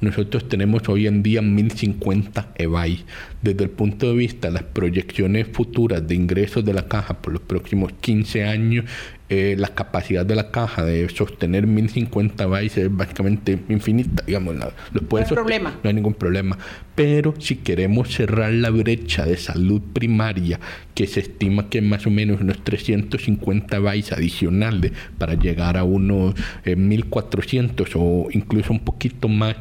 [0.00, 3.04] Nosotros tenemos hoy en día 1050 EBAI.
[3.42, 7.34] Desde el punto de vista de las proyecciones futuras de ingresos de la caja por
[7.34, 8.86] los próximos 15 años,
[9.32, 14.56] eh, la capacidad de la caja de sostener 1050 bytes es básicamente infinita, digamos.
[14.56, 14.72] no,
[15.16, 15.78] hay problema.
[15.84, 16.58] no hay ningún problema.
[16.96, 20.58] Pero si queremos cerrar la brecha de salud primaria,
[20.96, 25.84] que se estima que es más o menos unos 350 bytes adicionales para llegar a
[25.84, 29.54] unos 1400 eh, o incluso un poquito más,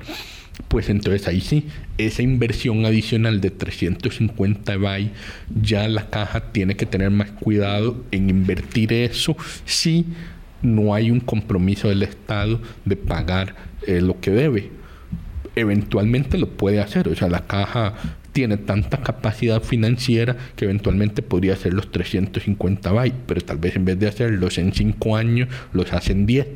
[0.68, 1.66] pues entonces ahí sí,
[1.97, 5.12] esa inversión adicional de 350 bytes,
[5.62, 9.36] ya la caja tiene que tener más cuidado en invertir eso
[9.66, 10.05] si
[10.62, 13.55] no hay un compromiso del Estado de pagar
[13.88, 14.70] eh, lo que debe.
[15.55, 17.95] Eventualmente lo puede hacer, o sea, la caja
[18.40, 23.84] tiene tanta capacidad financiera que eventualmente podría hacer los 350 bytes, pero tal vez en
[23.84, 26.48] vez de hacerlos en 5 años, los hacen 10.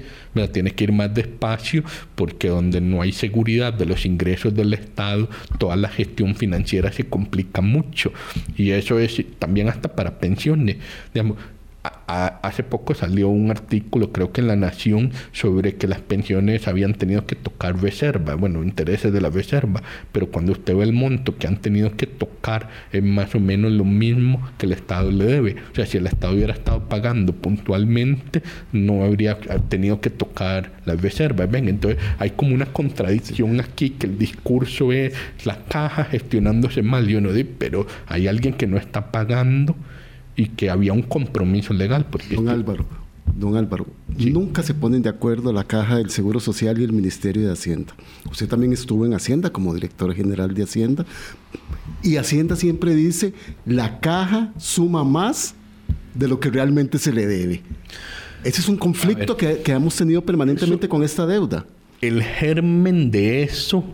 [0.53, 1.83] Tiene que ir más despacio
[2.15, 7.03] porque donde no hay seguridad de los ingresos del Estado, toda la gestión financiera se
[7.03, 8.13] complica mucho.
[8.55, 10.77] Y eso es también hasta para pensiones.
[12.07, 16.93] Hace poco salió un artículo, creo que en La Nación, sobre que las pensiones habían
[16.93, 19.81] tenido que tocar reserva, bueno, intereses de la reserva,
[20.11, 23.71] pero cuando usted ve el monto que han tenido que tocar es más o menos
[23.71, 25.55] lo mismo que el Estado le debe.
[25.71, 29.37] O sea, si el Estado hubiera estado pagando puntualmente, no habría
[29.69, 31.49] tenido que tocar las reservas.
[31.49, 35.13] Ven, entonces hay como una contradicción aquí, que el discurso es
[35.45, 39.75] la caja gestionándose mal, y uno dice, pero hay alguien que no está pagando
[40.35, 42.05] y que había un compromiso legal.
[42.09, 42.85] Porque don Álvaro,
[43.37, 47.45] don Álvaro, nunca se ponen de acuerdo la Caja del Seguro Social y el Ministerio
[47.45, 47.93] de Hacienda.
[48.29, 51.05] Usted también estuvo en Hacienda como director general de Hacienda
[52.01, 53.33] y Hacienda siempre dice
[53.65, 55.55] la caja suma más
[56.13, 57.61] de lo que realmente se le debe.
[58.43, 61.65] Ese es un conflicto que, que, hemos tenido permanentemente con esta deuda.
[62.01, 63.85] El germen de eso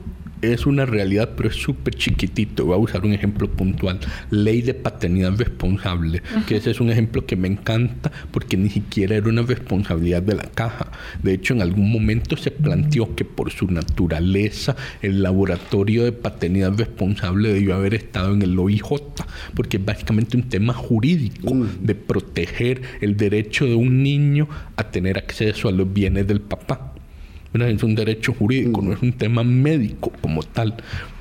[0.42, 2.66] es una realidad, pero es súper chiquitito.
[2.66, 4.00] Voy a usar un ejemplo puntual.
[4.30, 9.16] Ley de paternidad responsable, que ese es un ejemplo que me encanta porque ni siquiera
[9.16, 10.92] era una responsabilidad de la caja.
[11.22, 16.78] De hecho, en algún momento se planteó que por su naturaleza el laboratorio de paternidad
[16.78, 18.84] responsable debió haber estado en el OIJ,
[19.56, 25.18] porque es básicamente un tema jurídico de proteger el derecho de un niño a tener
[25.18, 26.94] acceso a los bienes del papá
[27.54, 30.76] es un derecho jurídico, no es un tema médico como tal.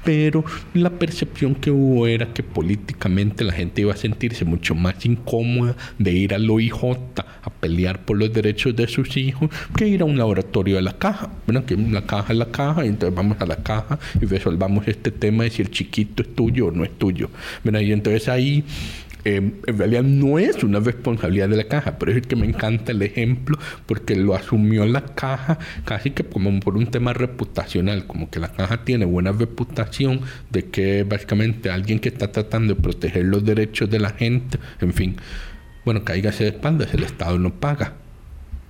[0.04, 5.04] Pero la percepción que hubo era que políticamente la gente iba a sentirse mucho más
[5.04, 6.72] incómoda de ir al OIJ
[7.42, 10.96] a pelear por los derechos de sus hijos que ir a un laboratorio de la
[10.96, 11.30] caja.
[11.46, 14.88] Bueno, que la caja es la caja, y entonces vamos a la caja y resolvamos
[14.88, 17.28] este tema de si el chiquito es tuyo o no es tuyo.
[17.62, 18.64] Bueno, y entonces ahí
[19.24, 22.92] Em, en realidad no es una responsabilidad de la caja, pero es que me encanta
[22.92, 28.30] el ejemplo porque lo asumió la caja casi que como por un tema reputacional, como
[28.30, 33.24] que la caja tiene buena reputación de que básicamente alguien que está tratando de proteger
[33.24, 35.16] los derechos de la gente, en fin,
[35.84, 37.94] bueno, cáigase de espaldas, el Estado no paga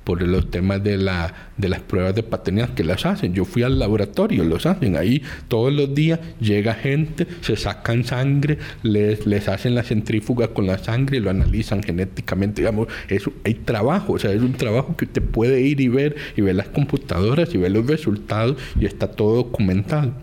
[0.08, 3.34] por los temas de, la, de las pruebas de paternidad que las hacen.
[3.34, 8.56] Yo fui al laboratorio, los hacen ahí todos los días, llega gente, se sacan sangre,
[8.82, 12.62] les, les hacen la centrífuga con la sangre y lo analizan genéticamente.
[12.62, 16.16] Digamos, eso, hay trabajo, o sea, es un trabajo que usted puede ir y ver
[16.38, 20.14] y ver las computadoras y ver los resultados y está todo documentado.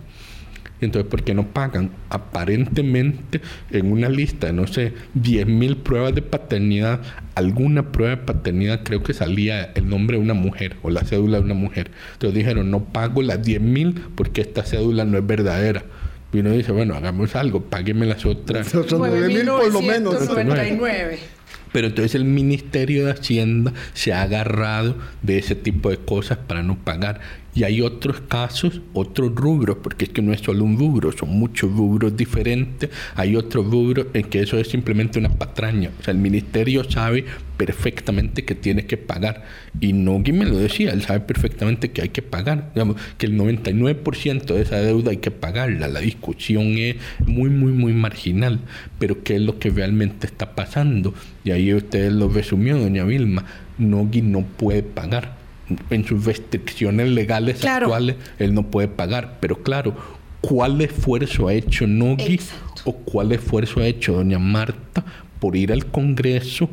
[0.85, 1.91] Entonces, ¿por qué no pagan?
[2.09, 7.01] Aparentemente, en una lista de, no sé, 10.000 pruebas de paternidad,
[7.35, 11.39] alguna prueba de paternidad creo que salía el nombre de una mujer o la cédula
[11.39, 11.91] de una mujer.
[12.13, 15.83] Entonces dijeron, no pago las 10.000 porque esta cédula no es verdadera.
[16.33, 18.73] Y uno dice, bueno, hagamos algo, págueme las otras.
[18.73, 20.15] 9.000 por lo menos.
[21.71, 26.63] Pero entonces el Ministerio de Hacienda se ha agarrado de ese tipo de cosas para
[26.63, 27.19] no pagar.
[27.55, 31.29] Y hay otros casos, otros rubros, porque es que no es solo un rubro, son
[31.29, 32.89] muchos rubros diferentes.
[33.15, 35.89] Hay otros rubros en que eso es simplemente una patraña.
[35.97, 37.23] O sea, el ministerio sabe
[37.55, 39.45] perfectamente que tiene que pagar.
[39.79, 42.71] Y Nogui me lo decía, él sabe perfectamente que hay que pagar.
[42.75, 45.87] Digamos, que el 99% de esa deuda hay que pagarla.
[45.87, 48.59] La discusión es muy, muy, muy marginal.
[48.99, 51.13] Pero ¿qué es lo que realmente está pasando?
[51.45, 53.45] Y ahí usted lo resumió, doña Vilma.
[53.77, 55.34] Nogui no puede pagar
[55.89, 59.37] en sus restricciones legales actuales, él no puede pagar.
[59.39, 59.95] Pero claro,
[60.41, 62.39] ¿cuál esfuerzo ha hecho Nogui
[62.83, 65.03] o cuál esfuerzo ha hecho doña Marta
[65.39, 66.69] por ir al Congreso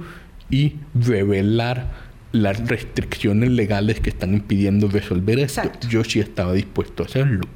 [0.51, 5.71] y revelar las restricciones legales que están impidiendo resolver esto?
[5.89, 7.47] Yo sí estaba dispuesto a hacerlo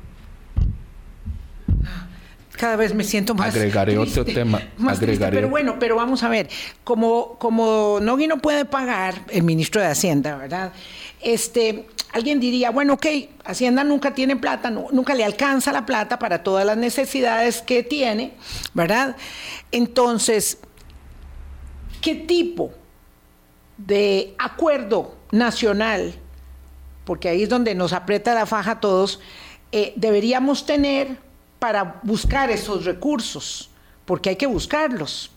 [2.57, 3.55] cada vez me siento más.
[3.55, 4.61] Agregaré otro tema.
[4.89, 5.37] agregaré.
[5.37, 6.49] pero bueno, pero vamos a ver,
[6.85, 10.73] como, como Nogui no puede pagar, el ministro de Hacienda, ¿verdad?
[11.21, 13.07] Este, alguien diría, bueno, ok,
[13.45, 18.35] Hacienda nunca tiene plata, nunca le alcanza la plata para todas las necesidades que tiene,
[18.75, 19.17] ¿verdad?
[19.71, 20.59] Entonces,
[22.01, 22.73] ¿qué tipo
[23.77, 26.15] de acuerdo nacional,
[27.05, 29.21] porque ahí es donde nos aprieta la faja a todos,
[29.73, 31.19] eh, deberíamos tener
[31.59, 33.71] para buscar esos recursos,
[34.05, 35.31] porque hay que buscarlos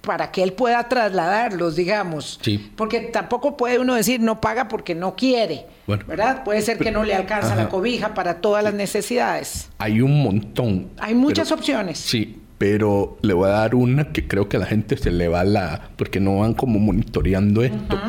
[0.00, 2.38] para que él pueda trasladarlos, digamos.
[2.42, 2.72] Sí.
[2.76, 6.42] Porque tampoco puede uno decir no paga porque no quiere, ¿verdad?
[6.44, 9.68] Puede ser que no le alcanza la cobija para todas las necesidades.
[9.78, 10.88] Hay un montón.
[10.98, 11.98] Hay muchas opciones.
[11.98, 15.28] Sí, pero le voy a dar una que creo que a la gente se le
[15.28, 15.90] va la...
[15.96, 18.00] porque no van como monitoreando esto.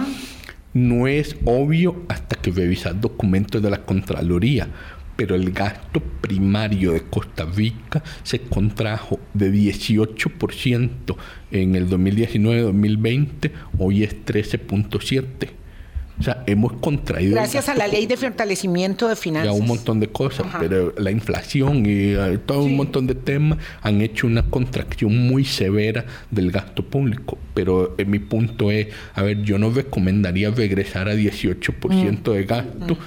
[0.74, 4.70] No es obvio hasta que revisas documentos de la Contraloría
[5.22, 11.16] pero el gasto primario de Costa Rica se contrajo de 18%
[11.52, 15.50] en el 2019-2020, hoy es 13.7%.
[16.20, 17.36] O sea, hemos contraído.
[17.36, 19.54] Gracias a la ley de fortalecimiento de finanzas.
[19.54, 23.14] Y a un montón de cosas, pero la inflación y eh, todo un montón de
[23.14, 27.38] temas han hecho una contracción muy severa del gasto público.
[27.54, 32.98] Pero en mi punto es, a ver, yo no recomendaría regresar a 18% de gasto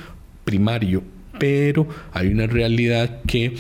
[0.44, 1.02] primario
[1.39, 3.55] pero hay una realidad que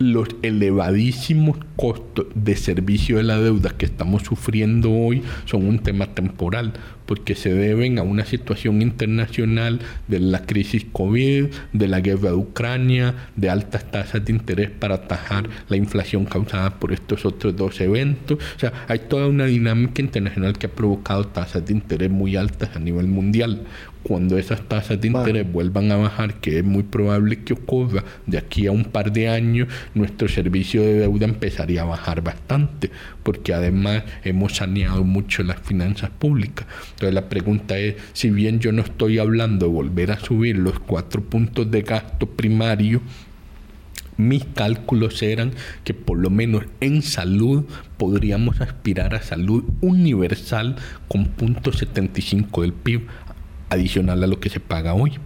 [0.00, 6.14] los elevadísimos costos de servicio de la deuda que estamos sufriendo hoy son un tema
[6.14, 6.72] temporal,
[7.04, 12.36] porque se deben a una situación internacional de la crisis COVID, de la guerra de
[12.36, 17.78] Ucrania, de altas tasas de interés para atajar la inflación causada por estos otros dos
[17.82, 18.38] eventos.
[18.56, 22.74] O sea, hay toda una dinámica internacional que ha provocado tasas de interés muy altas
[22.74, 23.64] a nivel mundial
[24.02, 28.38] cuando esas tasas de interés vuelvan a bajar, que es muy probable que ocurra de
[28.38, 32.90] aquí a un par de años, nuestro servicio de deuda empezaría a bajar bastante,
[33.22, 36.66] porque además hemos saneado mucho las finanzas públicas.
[36.92, 40.78] Entonces la pregunta es, si bien yo no estoy hablando de volver a subir los
[40.80, 43.02] cuatro puntos de gasto primario,
[44.16, 47.64] mis cálculos eran que por lo menos en salud
[47.96, 50.76] podríamos aspirar a salud universal
[51.08, 53.06] con punto 75 del PIB
[53.70, 55.18] adicional a lo que se paga hoy.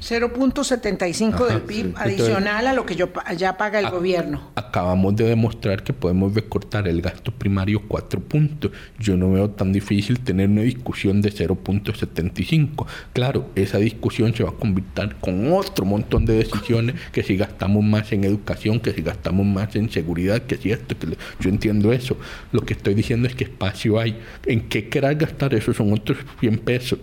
[0.00, 4.50] 0.75 del PIB adicional a lo que yo, ya paga el gobierno.
[4.54, 8.70] Acabamos de demostrar que podemos recortar el gasto primario 4 puntos.
[8.98, 12.86] Yo no veo tan difícil tener una discusión de 0.75.
[13.12, 17.82] Claro, esa discusión se va a convertir con otro montón de decisiones que si gastamos
[17.82, 21.92] más en educación, que si gastamos más en seguridad, que si esto, que yo entiendo
[21.92, 22.16] eso.
[22.52, 24.16] Lo que estoy diciendo es que espacio hay.
[24.46, 25.54] ¿En qué querer gastar?
[25.54, 26.98] Eso son otros 100 pesos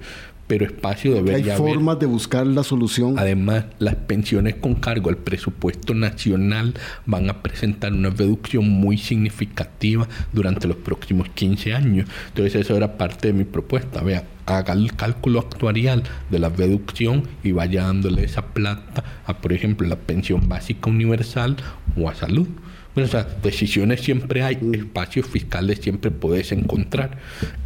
[0.47, 3.17] pero espacio debería Hay formas de buscar la solución.
[3.17, 6.73] Además, las pensiones con cargo al presupuesto nacional
[7.05, 12.07] van a presentar una reducción muy significativa durante los próximos 15 años.
[12.27, 14.01] Entonces, eso era parte de mi propuesta.
[14.01, 19.53] Vea, haga el cálculo actuarial de la reducción y vaya dándole esa plata a, por
[19.53, 21.57] ejemplo, la pensión básica universal
[21.97, 22.47] o a salud
[22.95, 24.75] o sea, decisiones siempre hay, mm.
[24.75, 27.17] espacios fiscales siempre puedes encontrar.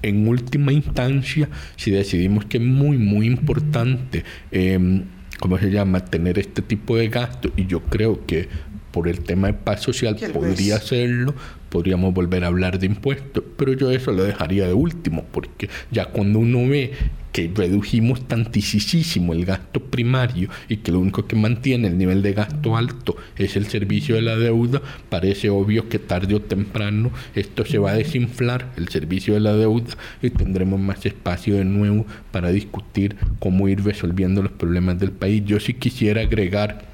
[0.01, 5.03] En última instancia, si decidimos que es muy, muy importante, eh,
[5.39, 8.49] ¿cómo se llama?, tener este tipo de gasto, y yo creo que
[8.91, 11.36] por el tema de paz social podría hacerlo,
[11.69, 16.05] podríamos volver a hablar de impuestos, pero yo eso lo dejaría de último, porque ya
[16.05, 16.93] cuando uno ve
[17.32, 22.34] que redujimos tantísimo el gasto primario y que lo único que mantiene el nivel de
[22.34, 27.65] gasto alto es el servicio de la deuda, parece obvio que tarde o temprano esto
[27.65, 32.05] se va a desinflar, el servicio de la deuda, y tendremos más espacio de nuevo
[32.32, 35.43] para discutir cómo ir resolviendo los problemas del país.
[35.45, 36.86] Yo sí quisiera agregar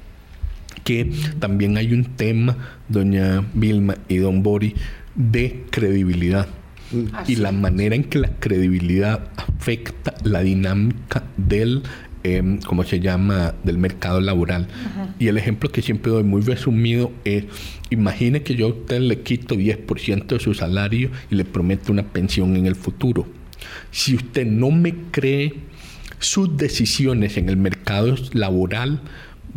[0.84, 2.56] que también hay un tema,
[2.88, 4.74] doña Vilma y don Bori,
[5.14, 6.46] de credibilidad.
[7.26, 11.82] Y la manera en que la credibilidad afecta la dinámica del
[12.28, 14.66] eh, ¿cómo se llama?, del mercado laboral.
[15.18, 17.44] Y el ejemplo que siempre doy muy resumido es,
[17.90, 22.02] imagine que yo a usted le quito 10% de su salario y le prometo una
[22.02, 23.28] pensión en el futuro.
[23.92, 25.54] Si usted no me cree,
[26.18, 29.00] sus decisiones en el mercado laboral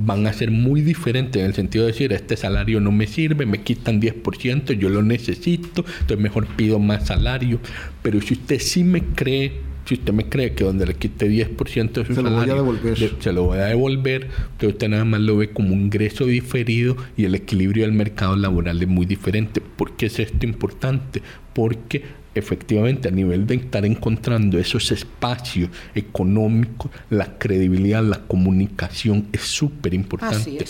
[0.02, 3.46] van a ser muy diferentes en el sentido de decir, este salario no me sirve,
[3.46, 7.60] me quitan 10%, yo lo necesito, entonces mejor pido más salario.
[8.02, 9.52] Pero si usted sí me cree,
[9.86, 12.78] si usted me cree que donde le quite 10% de su se salario, lo voy
[12.78, 13.16] a devolver.
[13.20, 14.28] se lo voy a devolver,
[14.58, 18.38] pero usted nada más lo ve como un ingreso diferido y el equilibrio del mercado
[18.38, 19.62] laboral es muy diferente.
[19.62, 21.22] ¿Por qué es esto importante?
[21.54, 22.04] Porque
[22.40, 29.94] efectivamente a nivel de estar encontrando esos espacios económicos, la credibilidad, la comunicación es súper
[29.94, 30.66] importante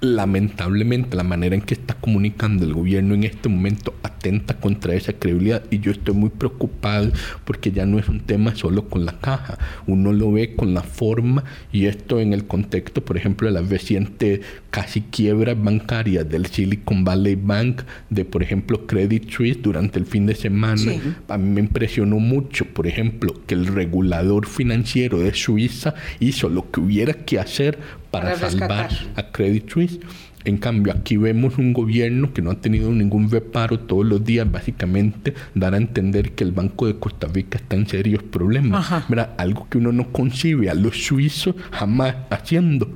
[0.00, 5.12] lamentablemente la manera en que está comunicando el gobierno en este momento atenta contra esa
[5.12, 7.10] credibilidad y yo estoy muy preocupado
[7.44, 10.82] porque ya no es un tema solo con la caja, uno lo ve con la
[10.82, 14.40] forma y esto en el contexto, por ejemplo, de la reciente
[14.70, 20.26] casi quiebra bancaria del Silicon Valley Bank, de por ejemplo Credit Suisse durante el fin
[20.26, 20.92] de semana,
[21.28, 26.70] a mí me impresionó mucho, por ejemplo, que el regulador financiero de Suiza hizo lo
[26.70, 27.78] que hubiera que hacer
[28.10, 30.00] para, salvar a Credit Suisse.
[30.44, 34.50] En cambio, aquí vemos un gobierno que no ha tenido ningún reparo todos los días,
[34.50, 38.90] básicamente dar a entender que el Banco de Costa Rica está en serios problemas.
[39.36, 42.88] Algo que uno no concibe a los suizos jamás haciendo.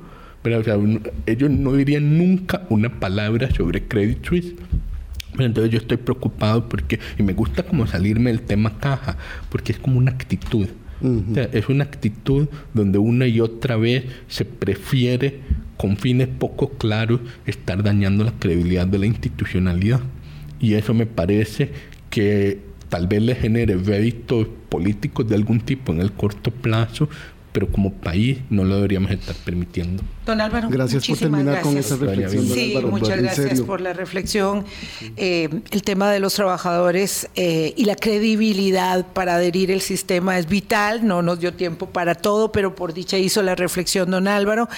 [1.25, 4.53] ellos no dirían nunca una palabra sobre Credit Suisse.
[5.33, 9.17] Pero entonces yo estoy preocupado porque, y me gusta como salirme del tema caja,
[9.49, 10.67] porque es como una actitud
[11.03, 15.39] es una actitud donde una y otra vez se prefiere,
[15.77, 20.01] con fines poco claros, estar dañando la credibilidad de la institucionalidad.
[20.59, 21.71] Y eso me parece
[22.09, 27.09] que tal vez le genere réditos políticos de algún tipo en el corto plazo,
[27.51, 30.03] pero como país no lo deberíamos estar permitiendo.
[30.25, 32.47] Don Álvaro, gracias por terminar con esa reflexión.
[32.47, 34.65] Sí, muchas gracias por la reflexión.
[35.17, 40.47] Eh, el tema de los trabajadores eh, y la credibilidad para adherir el sistema es
[40.47, 41.05] vital.
[41.05, 44.69] No nos dio tiempo para todo, pero por dicha hizo la reflexión don Álvaro.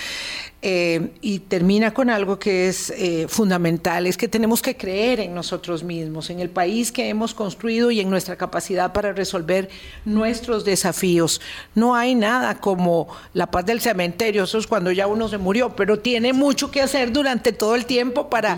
[0.68, 2.92] Eh, y termina con algo que es
[3.28, 7.92] fundamental, es que tenemos que creer en nosotros mismos, en el país que hemos construido
[7.92, 9.70] y en nuestra capacidad para resolver
[10.06, 11.40] nuestros desafíos.
[11.76, 15.76] No hay nada como la paz del cementerio, eso es cuando ya uno se murió,
[15.76, 18.58] pero tiene mucho que hacer durante todo el tiempo para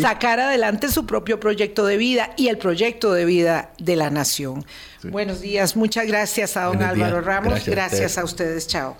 [0.00, 4.64] sacar adelante su propio proyecto de vida y el proyecto de vida de la nación.
[5.02, 8.96] Buenos días, muchas gracias a don Álvaro Ramos, gracias, a ustedes, chao.